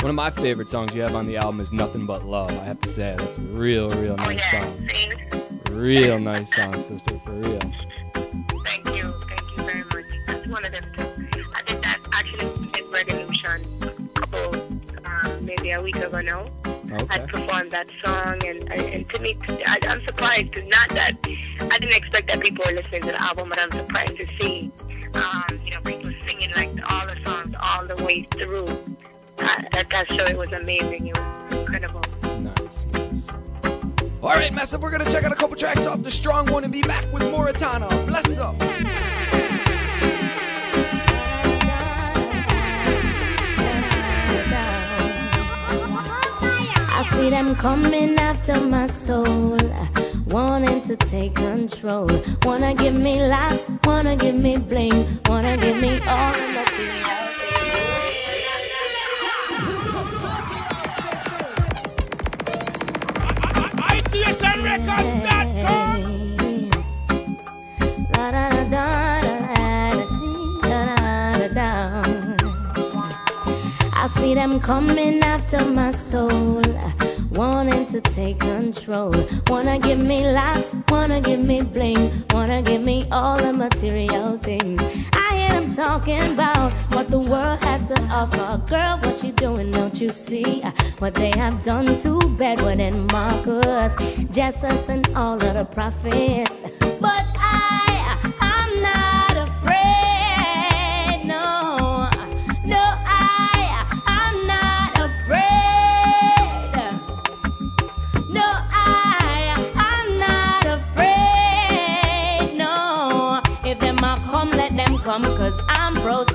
[0.00, 2.64] One of my favorite songs you have on the album is "Nothing But Love." I
[2.64, 4.88] have to say that's a real, real nice song.
[5.70, 7.58] Real nice song, sister, for real.
[8.64, 10.04] Thank you, thank you very much.
[10.26, 10.84] That's one of them
[11.32, 11.44] too.
[11.54, 14.54] I think that actually in Revolution a couple,
[15.04, 16.44] um, maybe a week ago now.
[16.64, 17.26] I Okay.
[17.26, 19.36] performed that song, and and to me,
[19.66, 20.52] I, I'm surprised.
[20.52, 21.12] 'cause Not that
[21.72, 24.70] I didn't expect that people were listening to the album, but I'm surprised to see,
[25.14, 28.66] um, you know, people singing like all the songs all the way through
[29.36, 31.08] that, that show it was amazing.
[31.08, 32.02] It was incredible.
[32.22, 33.30] Nice, nice.
[34.22, 34.82] All right, massive.
[34.82, 37.22] we're gonna check out a couple tracks off the strong one and be back with
[37.30, 37.88] Moritana.
[38.06, 38.56] Bless up.
[46.98, 49.58] I see them coming after my soul,
[50.28, 52.08] wanting to take control.
[52.42, 57.35] Wanna give me last, wanna give me bling, wanna give me all the material.
[64.78, 64.82] I
[74.16, 76.62] see them coming after my soul,
[77.32, 79.14] wanting to take control.
[79.48, 84.82] Wanna give me laughs, wanna give me bling, wanna give me all the material things.
[85.14, 85.45] I
[85.76, 88.56] talking about what the world has to offer.
[88.66, 89.70] Girl, what you doing?
[89.70, 93.94] Don't you see uh, what they have done to Bedouin and Marcus,
[94.30, 96.65] Jesus, and all of the prophets?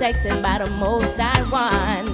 [0.02, 2.07] protected by the most I want.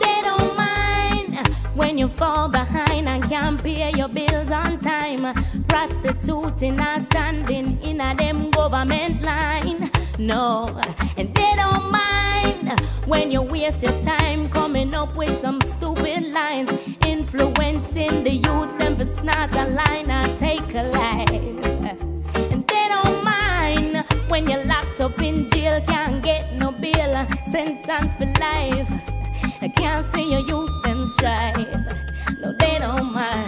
[0.00, 5.34] They don't mind when you fall behind and can't pay your bills on time.
[5.68, 9.90] Prostituting and standing in a them government line.
[10.18, 10.68] No,
[11.18, 16.70] and they don't mind when you waste your time coming up with some stupid lines,
[17.04, 18.78] influencing the youth.
[18.78, 22.52] them for snort a line I take a life.
[22.52, 22.67] And
[24.28, 28.88] when you're locked up in jail, can't get no bail, sentence for life.
[29.62, 31.56] I can't see your youth and strive.
[32.40, 33.47] No, they don't mind.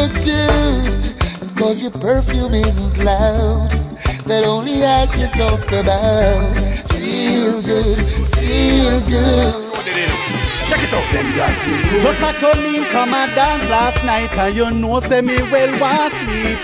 [0.00, 1.56] look good.
[1.56, 3.70] Cause your perfume isn't loud,
[4.24, 6.56] that only I can talk about.
[6.96, 7.98] Feel good,
[8.36, 9.52] feel good.
[10.64, 11.04] Check it out.
[11.12, 12.00] Them like you.
[12.00, 15.72] Just like come in, come and dance last night, and you know, say me well
[15.80, 16.58] was sleep.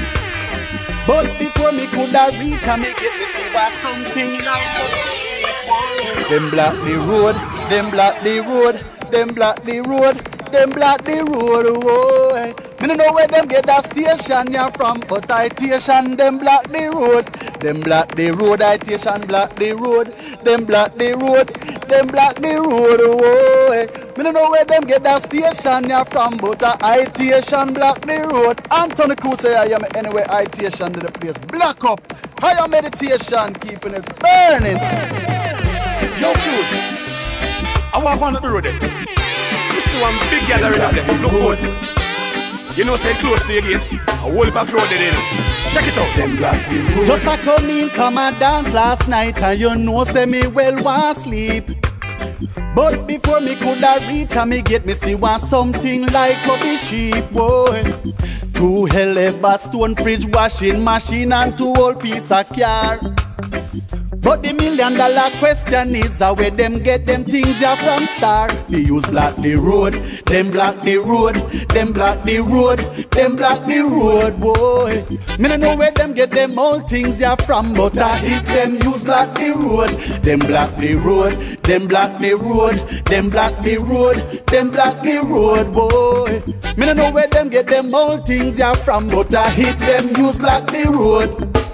[1.06, 4.86] But before me could I reach, I me get me see was something like a
[5.12, 6.28] sheep.
[6.30, 7.36] Them block the road,
[7.68, 8.80] them black the road,
[9.12, 10.16] them black the road,
[10.52, 11.66] them black the road.
[11.68, 16.36] Oh, me don't know where them get that station ya from, but I station them
[16.36, 17.27] block the road.
[17.61, 20.12] Them block the road, I station block the road.
[20.44, 21.48] Them block the road,
[21.89, 23.01] them block the road.
[23.03, 23.86] Oh, eh.
[24.16, 28.19] me don't know where them get that station ya from, but I station block the
[28.28, 28.61] road.
[28.70, 32.01] Anthony Cruz say I am anywhere I station to the place block up.
[32.39, 34.77] Higher meditation, keeping it burning.
[36.20, 36.70] Yo, Cruz,
[37.94, 38.66] I want one the road.
[38.66, 38.78] Eh.
[38.78, 39.07] There.
[39.97, 41.23] You one big gathering up, them.
[41.23, 42.06] Look good.
[42.77, 43.90] You know, say close to your gate.
[43.90, 45.23] A whole back road there, you know.
[45.70, 46.15] Check it out.
[46.15, 47.07] Them black people.
[47.07, 50.82] Just a come in, come and dance last night, and you know, say me well
[50.85, 51.65] want sleep.
[52.74, 56.77] But before me coulda reach and me get me see one something like a be
[56.77, 57.82] sheep boy.
[58.57, 62.99] Two hell stone fridge washing machine and two old piece of car.
[64.27, 68.51] But the million dollar question is how where them get them things ya from star.
[68.69, 69.93] They use block the road,
[70.27, 71.37] them block the road,
[71.69, 72.78] them block the road,
[73.12, 75.05] them block the road, boy.
[75.39, 78.74] Me no know where them get them all things ya from, but I hit them
[78.83, 79.91] use block the road,
[80.24, 82.77] them block the road, them block the road,
[83.07, 84.16] them block the road,
[84.47, 86.43] them block the road, boy.
[86.77, 90.09] Me no know where them get them all things ya from, but I hit them
[90.16, 91.65] use block the road.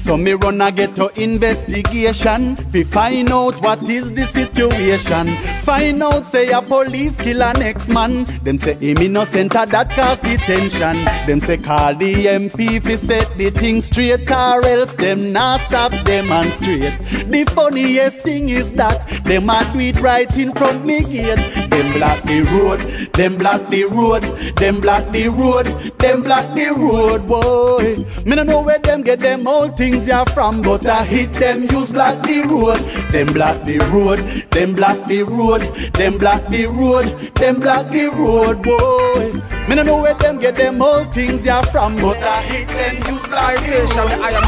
[0.00, 5.36] So me run a get to investigation Fi find out what is the situation.
[5.60, 8.24] Find out say a police kill an ex-man.
[8.42, 13.28] Them say him innocent a that cause detention Them say call the MP fi set
[13.36, 16.98] the thing straight Or else them not stop demonstrate
[17.28, 21.36] The funniest thing is that Them a do it right in front me gate.
[21.70, 22.80] Them block the road
[23.12, 24.22] Them block the road
[24.56, 25.66] Them block the road
[25.98, 28.04] Them block the road boy.
[28.24, 31.62] Me no know where them get them all things ya from But I hit them.
[31.64, 32.78] Use block the road
[33.12, 34.18] Them block the road
[34.50, 35.60] Them block the road
[35.94, 39.40] Them block the road Them block the road boy.
[39.68, 42.96] Me no know where them get them all things ya from But I hit them.
[43.12, 44.10] Use block the road.
[44.22, 44.44] I am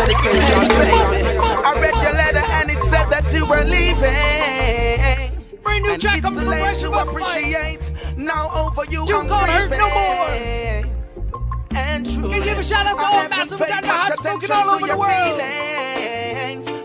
[1.64, 5.32] I read your letter and it said that you were leaving.
[5.62, 7.93] Brand new And track it's of the too late Progression appreciate.
[8.16, 11.02] Now over you, You I'm can't hurt no leaving.
[12.03, 12.31] And true.
[12.31, 14.87] Can you give a shout out to all massive got the hot smoking all over
[14.89, 15.39] the world.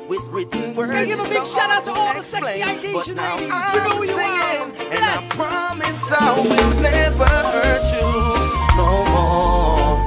[0.10, 0.92] With written words.
[0.92, 2.62] Gotta give a big shout out to all the sexy.
[2.62, 3.08] Haitian ladies.
[3.10, 4.70] You know who you are.
[4.94, 8.14] And I promise I will never hurt you
[8.78, 9.98] no more.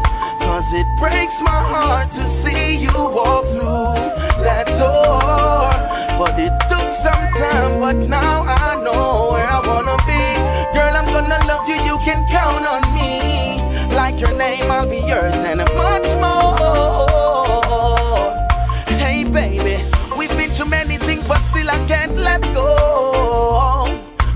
[0.47, 3.99] Cause it breaks my heart to see you walk through
[4.47, 5.75] that door.
[6.23, 10.23] But it took some time, but now I know where I wanna be.
[10.71, 13.30] Girl, I'm gonna love you, you can count on me.
[14.21, 16.59] Your name, I'll be yours and much more.
[18.99, 19.83] Hey, baby,
[20.15, 23.87] we've been through many things, but still I can't let go.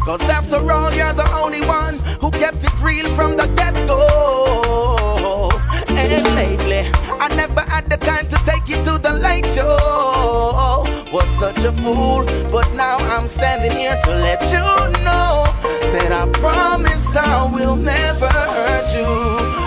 [0.06, 5.50] Cause after all, you're the only one who kept it real from the get go.
[5.88, 6.90] And lately,
[7.20, 10.86] I never had the time to take you to the late show.
[11.12, 14.64] Was such a fool, but now I'm standing here to let you
[15.04, 15.44] know
[15.92, 19.63] that I promise I will never hurt you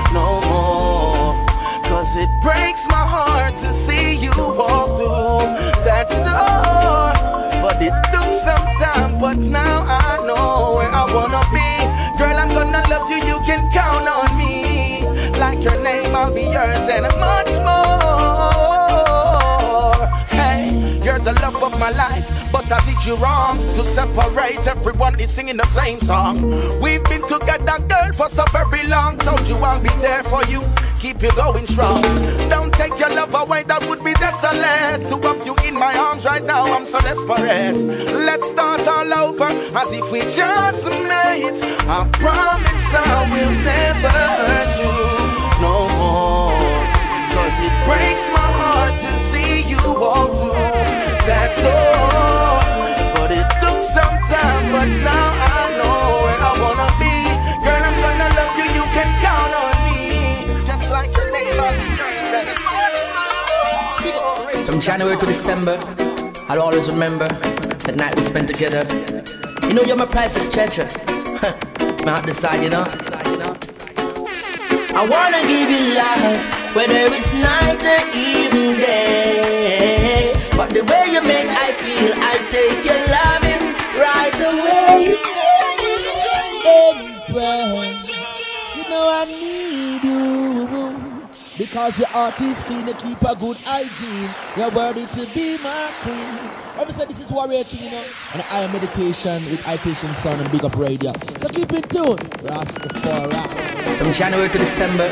[16.27, 17.95] I'll be yours and much more.
[20.27, 25.17] Hey, you're the love of my life, but I did you wrong to separate everyone
[25.21, 26.41] is singing the same song.
[26.81, 29.19] We've been together, girl, for so very long.
[29.19, 30.61] Told you I'll be there for you,
[30.99, 32.01] keep you going strong.
[32.49, 35.07] Don't take your love away, that would be desolate.
[35.07, 37.79] To have you in my arms right now, I'm so desperate.
[38.27, 41.63] Let's start all over as if we just met.
[41.87, 45.26] I promise I will never hurt you
[45.61, 46.53] no more.
[47.33, 50.53] Cause it breaks my heart to see you walk through
[51.29, 52.61] that door.
[53.15, 57.15] But it took some time, but now I know where I wanna be.
[57.65, 60.01] Girl, I'm gonna love you, you can count on me.
[60.65, 61.27] Just like your
[61.59, 61.85] more.
[64.65, 65.79] From January to December,
[66.49, 67.27] I'll always remember
[67.87, 68.83] the night we spent together.
[69.67, 70.87] You know you're my priceless treasure.
[72.05, 73.16] my heart decide, you know.
[74.99, 76.37] I wanna give you love,
[76.75, 80.33] whether it's night or even day.
[80.57, 83.63] But the way you make I feel, I take your loving
[84.01, 85.13] right away.
[86.65, 88.09] Empress,
[88.75, 89.56] you know I need.
[91.57, 94.29] Because your heart is clean, you keep a good hygiene.
[94.55, 96.51] You're worthy to be my queen.
[96.73, 98.03] Remember, say this is Warrior King, you know,
[98.35, 101.11] and I am meditation with Itation Sound and Big Up Radio.
[101.39, 102.19] So keep it tuned.
[102.45, 103.97] Rastafari.
[103.97, 105.11] From January to December,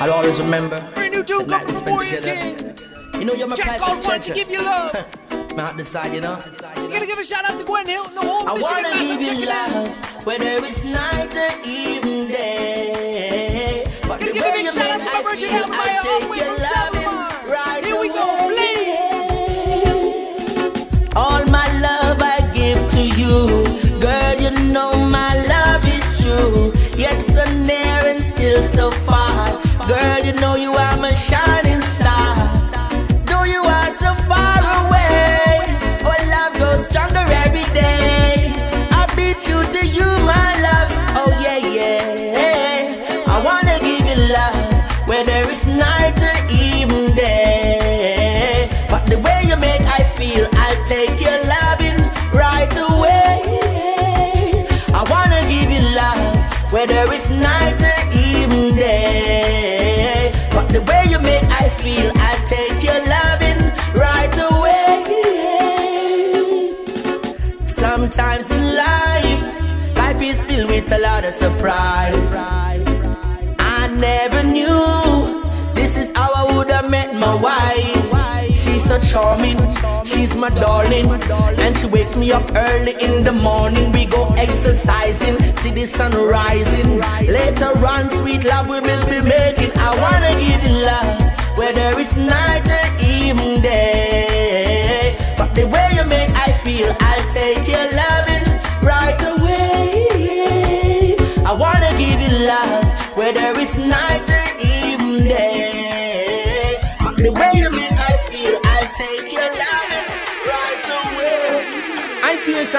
[0.00, 2.56] I'll always remember Brand new tune the come from Warrior together.
[2.56, 3.20] King.
[3.20, 4.44] You know you're my Jack priceless God want to treasure.
[4.44, 5.06] give you love.
[5.56, 6.38] My heart decide, you know.
[6.76, 9.18] You gotta give a shout out to Gwen Hill, the whole I Michigan wanna massive
[9.20, 9.48] give you in.
[9.48, 13.45] love, whether it's night or even day.
[14.18, 16.56] But Gotta give a big shout out to my Virgin Alabama, all the way from
[16.56, 17.52] Salvador.
[17.52, 18.24] right Here we go,
[21.14, 24.34] All my love I give to you, girl.
[24.40, 26.72] You know my love is true.
[26.96, 29.48] yet so near and still so far.
[29.86, 31.65] Girl, you know you are my shining
[71.36, 72.34] surprise.
[73.58, 75.42] I never knew
[75.74, 78.56] this is how I would have met my wife.
[78.62, 79.58] She's so charming,
[80.04, 81.06] she's my darling,
[81.64, 83.92] and she wakes me up early in the morning.
[83.92, 86.88] We go exercising, see the sun rising.
[87.38, 89.70] Later on, sweet love we will be making.
[89.76, 91.16] I wanna give you love,
[91.58, 95.14] whether it's night or even day.
[95.36, 98.25] But the way you make I feel, I'll take your loving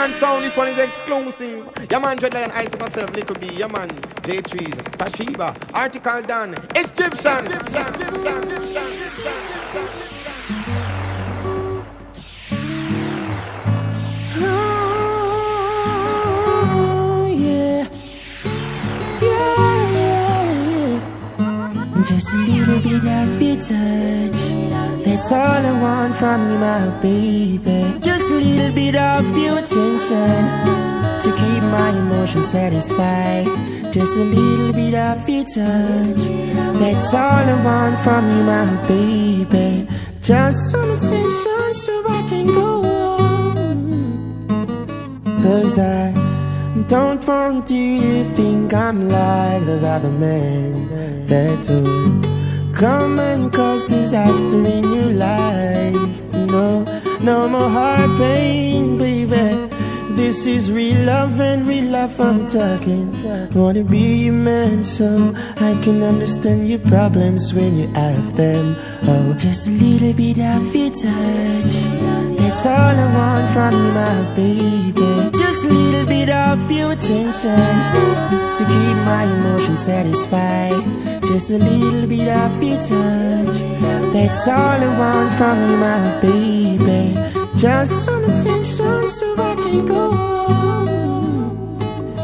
[0.07, 1.69] Itation sound, this one is exclusive.
[1.91, 3.89] Yeah man, Dreadlion Ice of myself, Little B, yeah man,
[4.23, 7.47] J Trees, Tashiba, Article Dan, Egyptian.
[16.69, 17.87] Oh, yeah.
[19.21, 21.01] Yeah, yeah.
[22.03, 24.66] Just a little bit of your touch.
[25.17, 27.99] That's all I want from you, my baby.
[28.01, 30.45] Just a little bit of your attention
[31.23, 33.47] to keep my emotions satisfied.
[33.91, 36.27] Just a little bit of your touch.
[36.77, 39.87] That's all I want from you, my baby.
[40.21, 44.47] Just some attention so I can go on.
[45.41, 46.13] Cause I
[46.87, 52.36] don't want you to think I'm like those other men that would
[52.77, 56.33] come and cause disaster in your life.
[56.33, 56.83] No,
[57.21, 59.67] no more heart pain, baby.
[60.15, 63.11] This is real love and real love I'm talking.
[63.53, 68.75] Wanna be your man so I can understand your problems when you have them.
[69.03, 71.73] Oh, just a little bit of your touch.
[72.37, 75.37] That's all I want from you, my baby.
[75.37, 77.57] Just a little bit of your attention
[78.57, 81.16] to keep my emotions satisfied.
[81.27, 83.61] Just a little bit of your touch.
[84.13, 87.13] That's all I want from you, my baby.
[87.57, 90.11] Just some attention so I can go.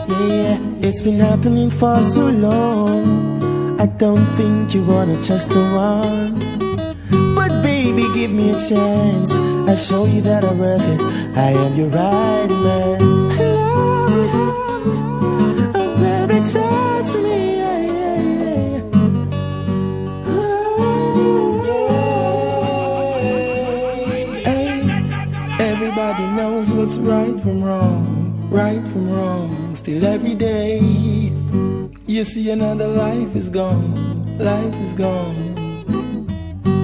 [0.08, 3.78] Yeah, it's been happening for so long.
[3.80, 6.40] I don't think you wanna trust the one.
[7.36, 9.34] But baby, give me a chance.
[9.68, 11.02] I'll show you that I'm worth it.
[11.36, 13.00] I am your right man.
[13.28, 13.36] Me,
[13.76, 13.88] oh,
[16.00, 17.53] baby, touch me.
[26.64, 29.76] Knows what's right from wrong, right from wrong.
[29.76, 30.80] Still every day,
[32.08, 35.56] you see another life is gone, life is gone.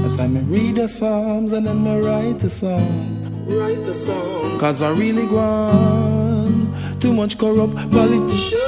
[0.02, 4.60] That's why me read the Psalms and then me write the song, write the song.
[4.60, 8.60] Cause I really gone, too much corrupt politician.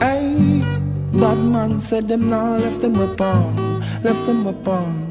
[0.00, 0.62] Hey,
[1.12, 3.56] bad man said them now left them upon,
[4.02, 5.03] left them upon.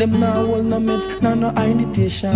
[0.00, 2.32] Them now hold no meds, now no imitation,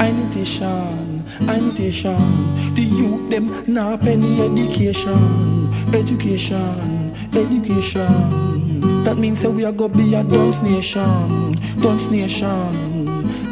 [0.00, 2.74] imitation, imitation.
[2.74, 9.04] The youth them now penny education, education, education.
[9.04, 13.06] That means that we are gonna be a dance nation, dance nation.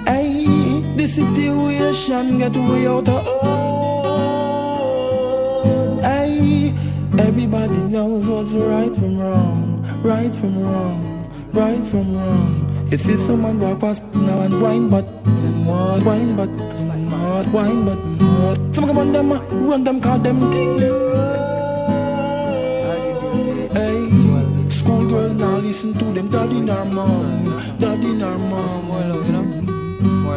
[0.05, 3.25] Hey, the situation get way out of
[7.21, 12.68] everybody knows what's right from wrong, right from wrong, right from wrong.
[12.91, 15.05] If see someone walk past now and wine but
[15.69, 17.99] what wine but not wine but
[18.41, 19.31] what Some come on them
[19.69, 20.79] run them call them thing
[23.77, 24.09] Hey
[24.71, 27.45] School girl now listen to them daddy nor mom
[27.79, 28.81] Daddy nor mom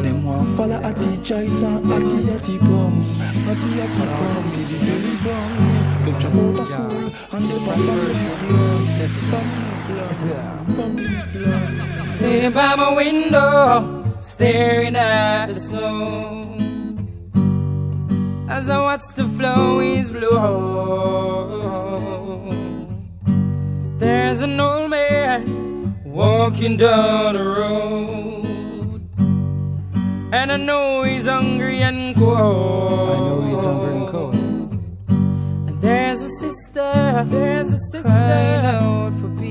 [0.04, 3.00] Them want follow a teacher is a atty atty bum
[3.48, 5.52] Atty atty bum the belly bum
[6.04, 7.00] Them drop out of school
[7.32, 8.92] and they pass the blood
[9.32, 10.16] Family blood
[10.76, 16.56] Family blood Sitting by my window, staring at the snow.
[18.48, 20.38] as I watch the flowies blow.
[23.98, 29.02] There's an old man walking down the road,
[30.32, 33.10] and I know he's hungry and cold.
[33.10, 34.36] I know he's hungry and cold.
[35.68, 39.51] And there's a sister, there's a sister crying out for peace,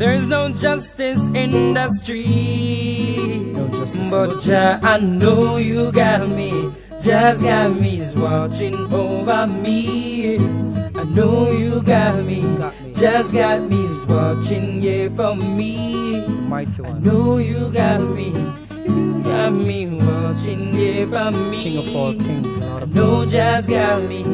[0.00, 3.52] There's no justice in the street.
[3.52, 6.72] No justice but Jah, I know you got me.
[7.02, 10.36] Just got me is watching over me.
[10.38, 12.40] I know you got me.
[12.56, 12.94] Got me.
[12.94, 16.26] Just got me is watching yeah for me.
[16.48, 16.96] Mighty one.
[16.96, 18.30] I know you got me.
[18.86, 21.62] You got me watching yeah for me.
[21.62, 22.94] King of all kings.
[22.94, 24.24] Know just got me.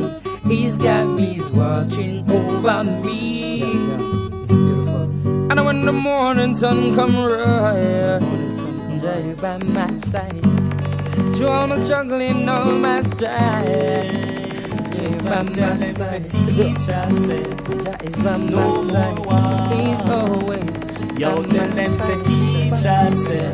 [0.47, 1.41] He's got me.
[1.53, 3.86] Watching over me.
[5.49, 8.21] And when the morning sun come right,
[9.41, 10.43] by my side.
[11.35, 13.65] Through all my struggling, all my strife.
[14.95, 16.29] Yeah, by my side.
[16.31, 19.19] Jah is by my side.
[19.73, 20.87] He's always
[21.19, 23.53] Yo, tell them say teacher say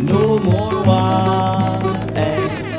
[0.00, 2.14] no more war.
[2.14, 2.69] Hey.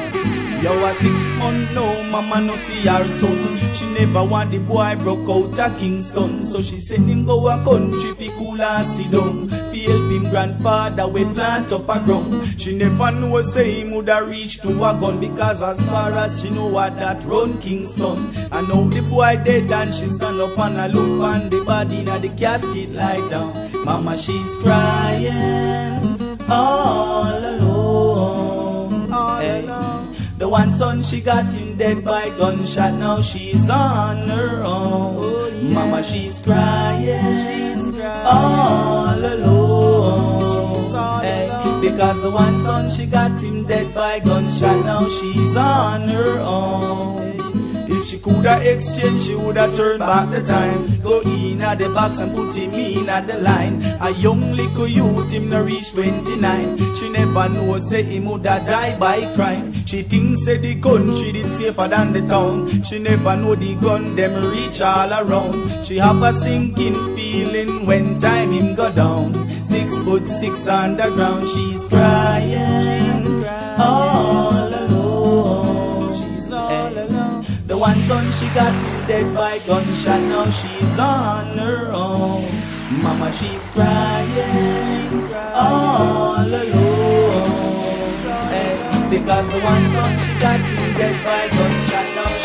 [0.61, 3.57] Yo, a six month no, mama no see her son.
[3.73, 7.63] She never want the boy broke out a Kingston, so she send him go a
[7.63, 9.49] country fi cool and sit down.
[9.49, 12.61] Fi help him grandfather we plant up a ground.
[12.61, 16.51] She never know say him woulda reach to a gun because as far as she
[16.51, 18.31] know what that run Kingston.
[18.51, 22.01] I know the boy dead and she stand up and a look on the body
[22.01, 23.83] in the casket lie down.
[23.83, 29.11] Mama she's crying all alone.
[29.11, 29.90] All hey.
[30.41, 32.95] The one son she got him dead by gunshot.
[32.95, 35.71] Now she's on her own.
[35.71, 37.77] Mama she's crying
[38.25, 40.41] all alone.
[41.21, 41.47] Hey.
[41.79, 44.83] Because the one son she got him dead by gunshot.
[44.83, 47.30] Now she's on her own.
[48.01, 50.99] If she coulda exchange, she woulda turned back the time.
[51.03, 53.79] Go in at the box and put him in at the line.
[54.01, 56.95] A young little youth, him no reach 29.
[56.95, 59.71] She never know say him woulda die by crime.
[59.85, 62.81] She thinks say the country did safer than the town.
[62.81, 65.85] She never know the gun them reach all around.
[65.85, 69.47] She have a sinking feeling when time him go down.
[69.63, 72.81] Six foot six underground, she's crying.
[72.81, 73.79] She's crying.
[73.79, 74.20] All
[77.81, 78.77] one son she got
[79.07, 80.21] dead by gunshot.
[80.29, 82.45] Now she's on her own.
[83.01, 84.85] Mama, she's crying.
[84.85, 85.53] She's crying.
[85.55, 87.49] All alone.
[88.53, 88.77] Hey,
[89.09, 90.61] because the one son she got
[90.99, 92.07] dead by gunshot.
[92.17, 92.40] Now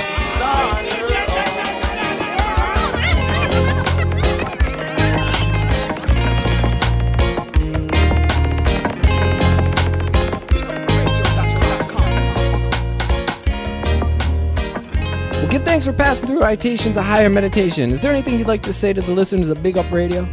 [15.57, 17.91] Well, give thanks for passing through Itations of Higher Meditation.
[17.91, 20.25] Is there anything you'd like to say to the listeners of Big Up Radio?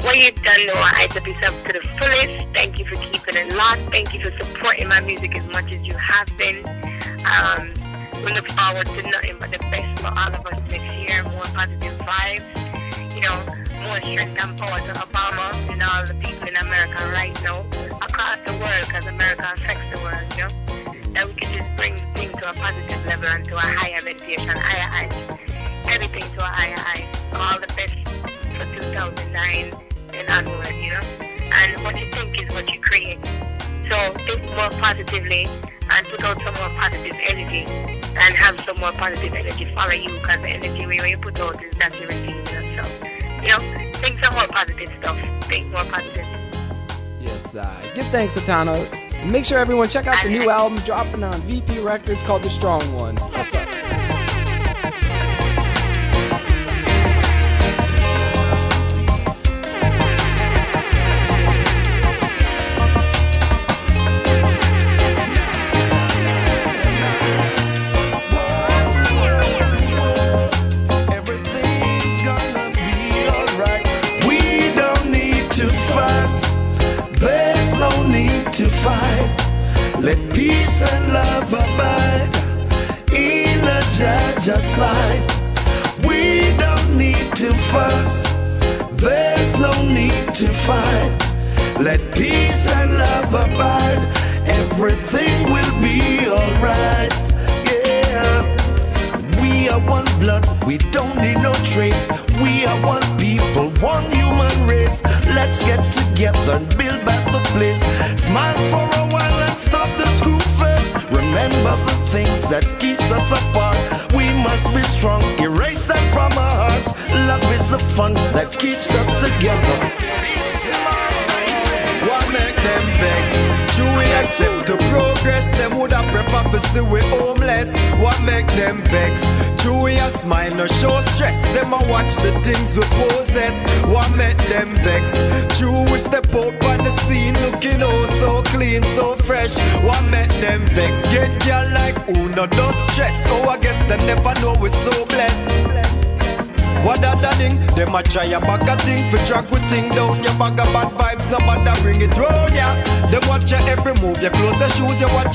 [0.00, 2.54] What you've done, Noah, I to be up to the fullest.
[2.54, 3.82] Thank you for keeping it locked.
[3.92, 6.64] Thank you for supporting my music as much as you have been.
[7.28, 7.74] Um,
[8.24, 11.22] we look forward to nothing but the best for all of us next year.
[11.24, 12.48] More positive vibes.
[13.14, 13.44] You know,
[13.84, 17.60] more strength and power to Obama and all the people in America right now,
[18.00, 21.12] across the world, because America affects the world, you know.
[21.12, 24.48] That we can just bring things to a positive level and to a higher meditation,
[24.48, 25.16] higher heights.
[25.88, 27.08] Everything to a higher height.
[27.32, 27.96] All the best
[28.56, 29.72] for 2009
[30.12, 31.00] and onward, you know.
[31.60, 33.24] And what you think is what you create.
[33.88, 33.96] So
[34.28, 35.48] think more positively
[35.92, 40.10] and put out some more positive energy and have some more positive energy follow you
[40.20, 42.36] because the energy you put out is that you receive.
[42.36, 42.84] You know?
[42.84, 43.06] So,
[43.40, 45.18] you know, think some more positive stuff.
[45.44, 46.26] Think more positive.
[47.20, 49.09] Yes, uh, give thanks to Tano.
[49.20, 52.48] And make sure everyone check out the new album dropping on VP Records called The
[52.48, 53.16] Strong One.
[53.16, 53.68] What's up?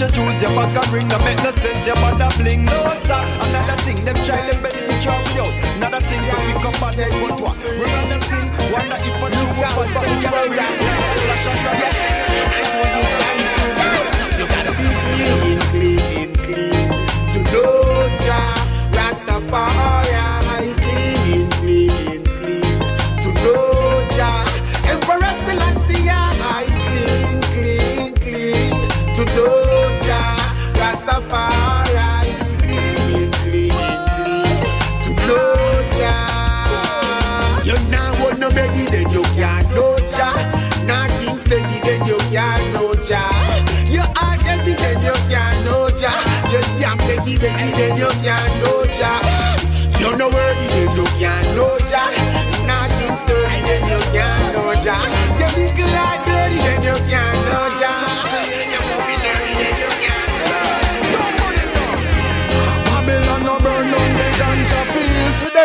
[0.07, 2.65] You jewels Your bag a ring No make no sense Your a bling.
[2.65, 2.73] No
[3.05, 3.23] sir.
[3.41, 6.81] Another thing Them try them best to drop you out Another thing To pick up
[6.81, 7.44] on this But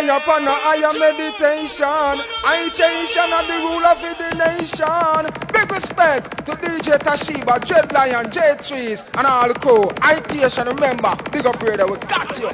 [0.01, 0.11] fields.
[0.11, 2.21] Today upon a higher meditation.
[2.65, 5.29] Intention of the rule of the nation.
[5.53, 9.85] Big respect to DJ Tashiba, Dread Lion, J Trees, and all the crew.
[10.01, 12.51] Itation, remember, big up here, we got you.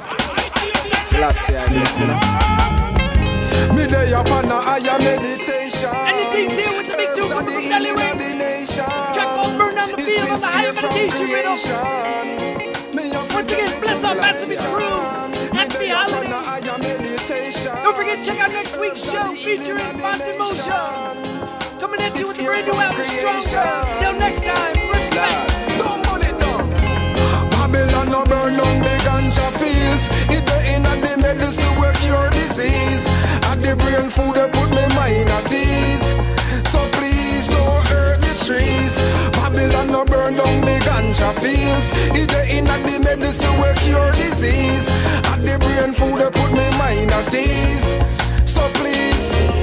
[1.07, 2.07] Selassie, I listen
[3.75, 5.89] Me day upon a higher meditation.
[5.93, 8.75] Anything's here with the big two from the lyrics.
[8.75, 11.57] Track called Burn Down the Field on the Higher Meditation Rhythm.
[13.33, 14.83] Once again, bless our massive crew.
[14.83, 15.16] Happy
[18.17, 20.71] Don't check out next week's show featuring Fontaine Motion.
[21.79, 24.01] Coming at you with a brand new album, Stronger.
[24.01, 25.77] Till next time, respect.
[25.77, 26.67] Don't want it done.
[27.51, 30.09] Babylon no burn down the ganja fields.
[30.33, 33.05] It the inna the medicine will cure disease.
[33.45, 36.26] At the brain food they put me mind at ease.
[40.07, 41.91] burn down the ganja fields.
[42.17, 44.89] It in at the medicine we cure disease.
[45.31, 47.87] At the brain food, they put me mind at ease.
[48.45, 49.57] So please.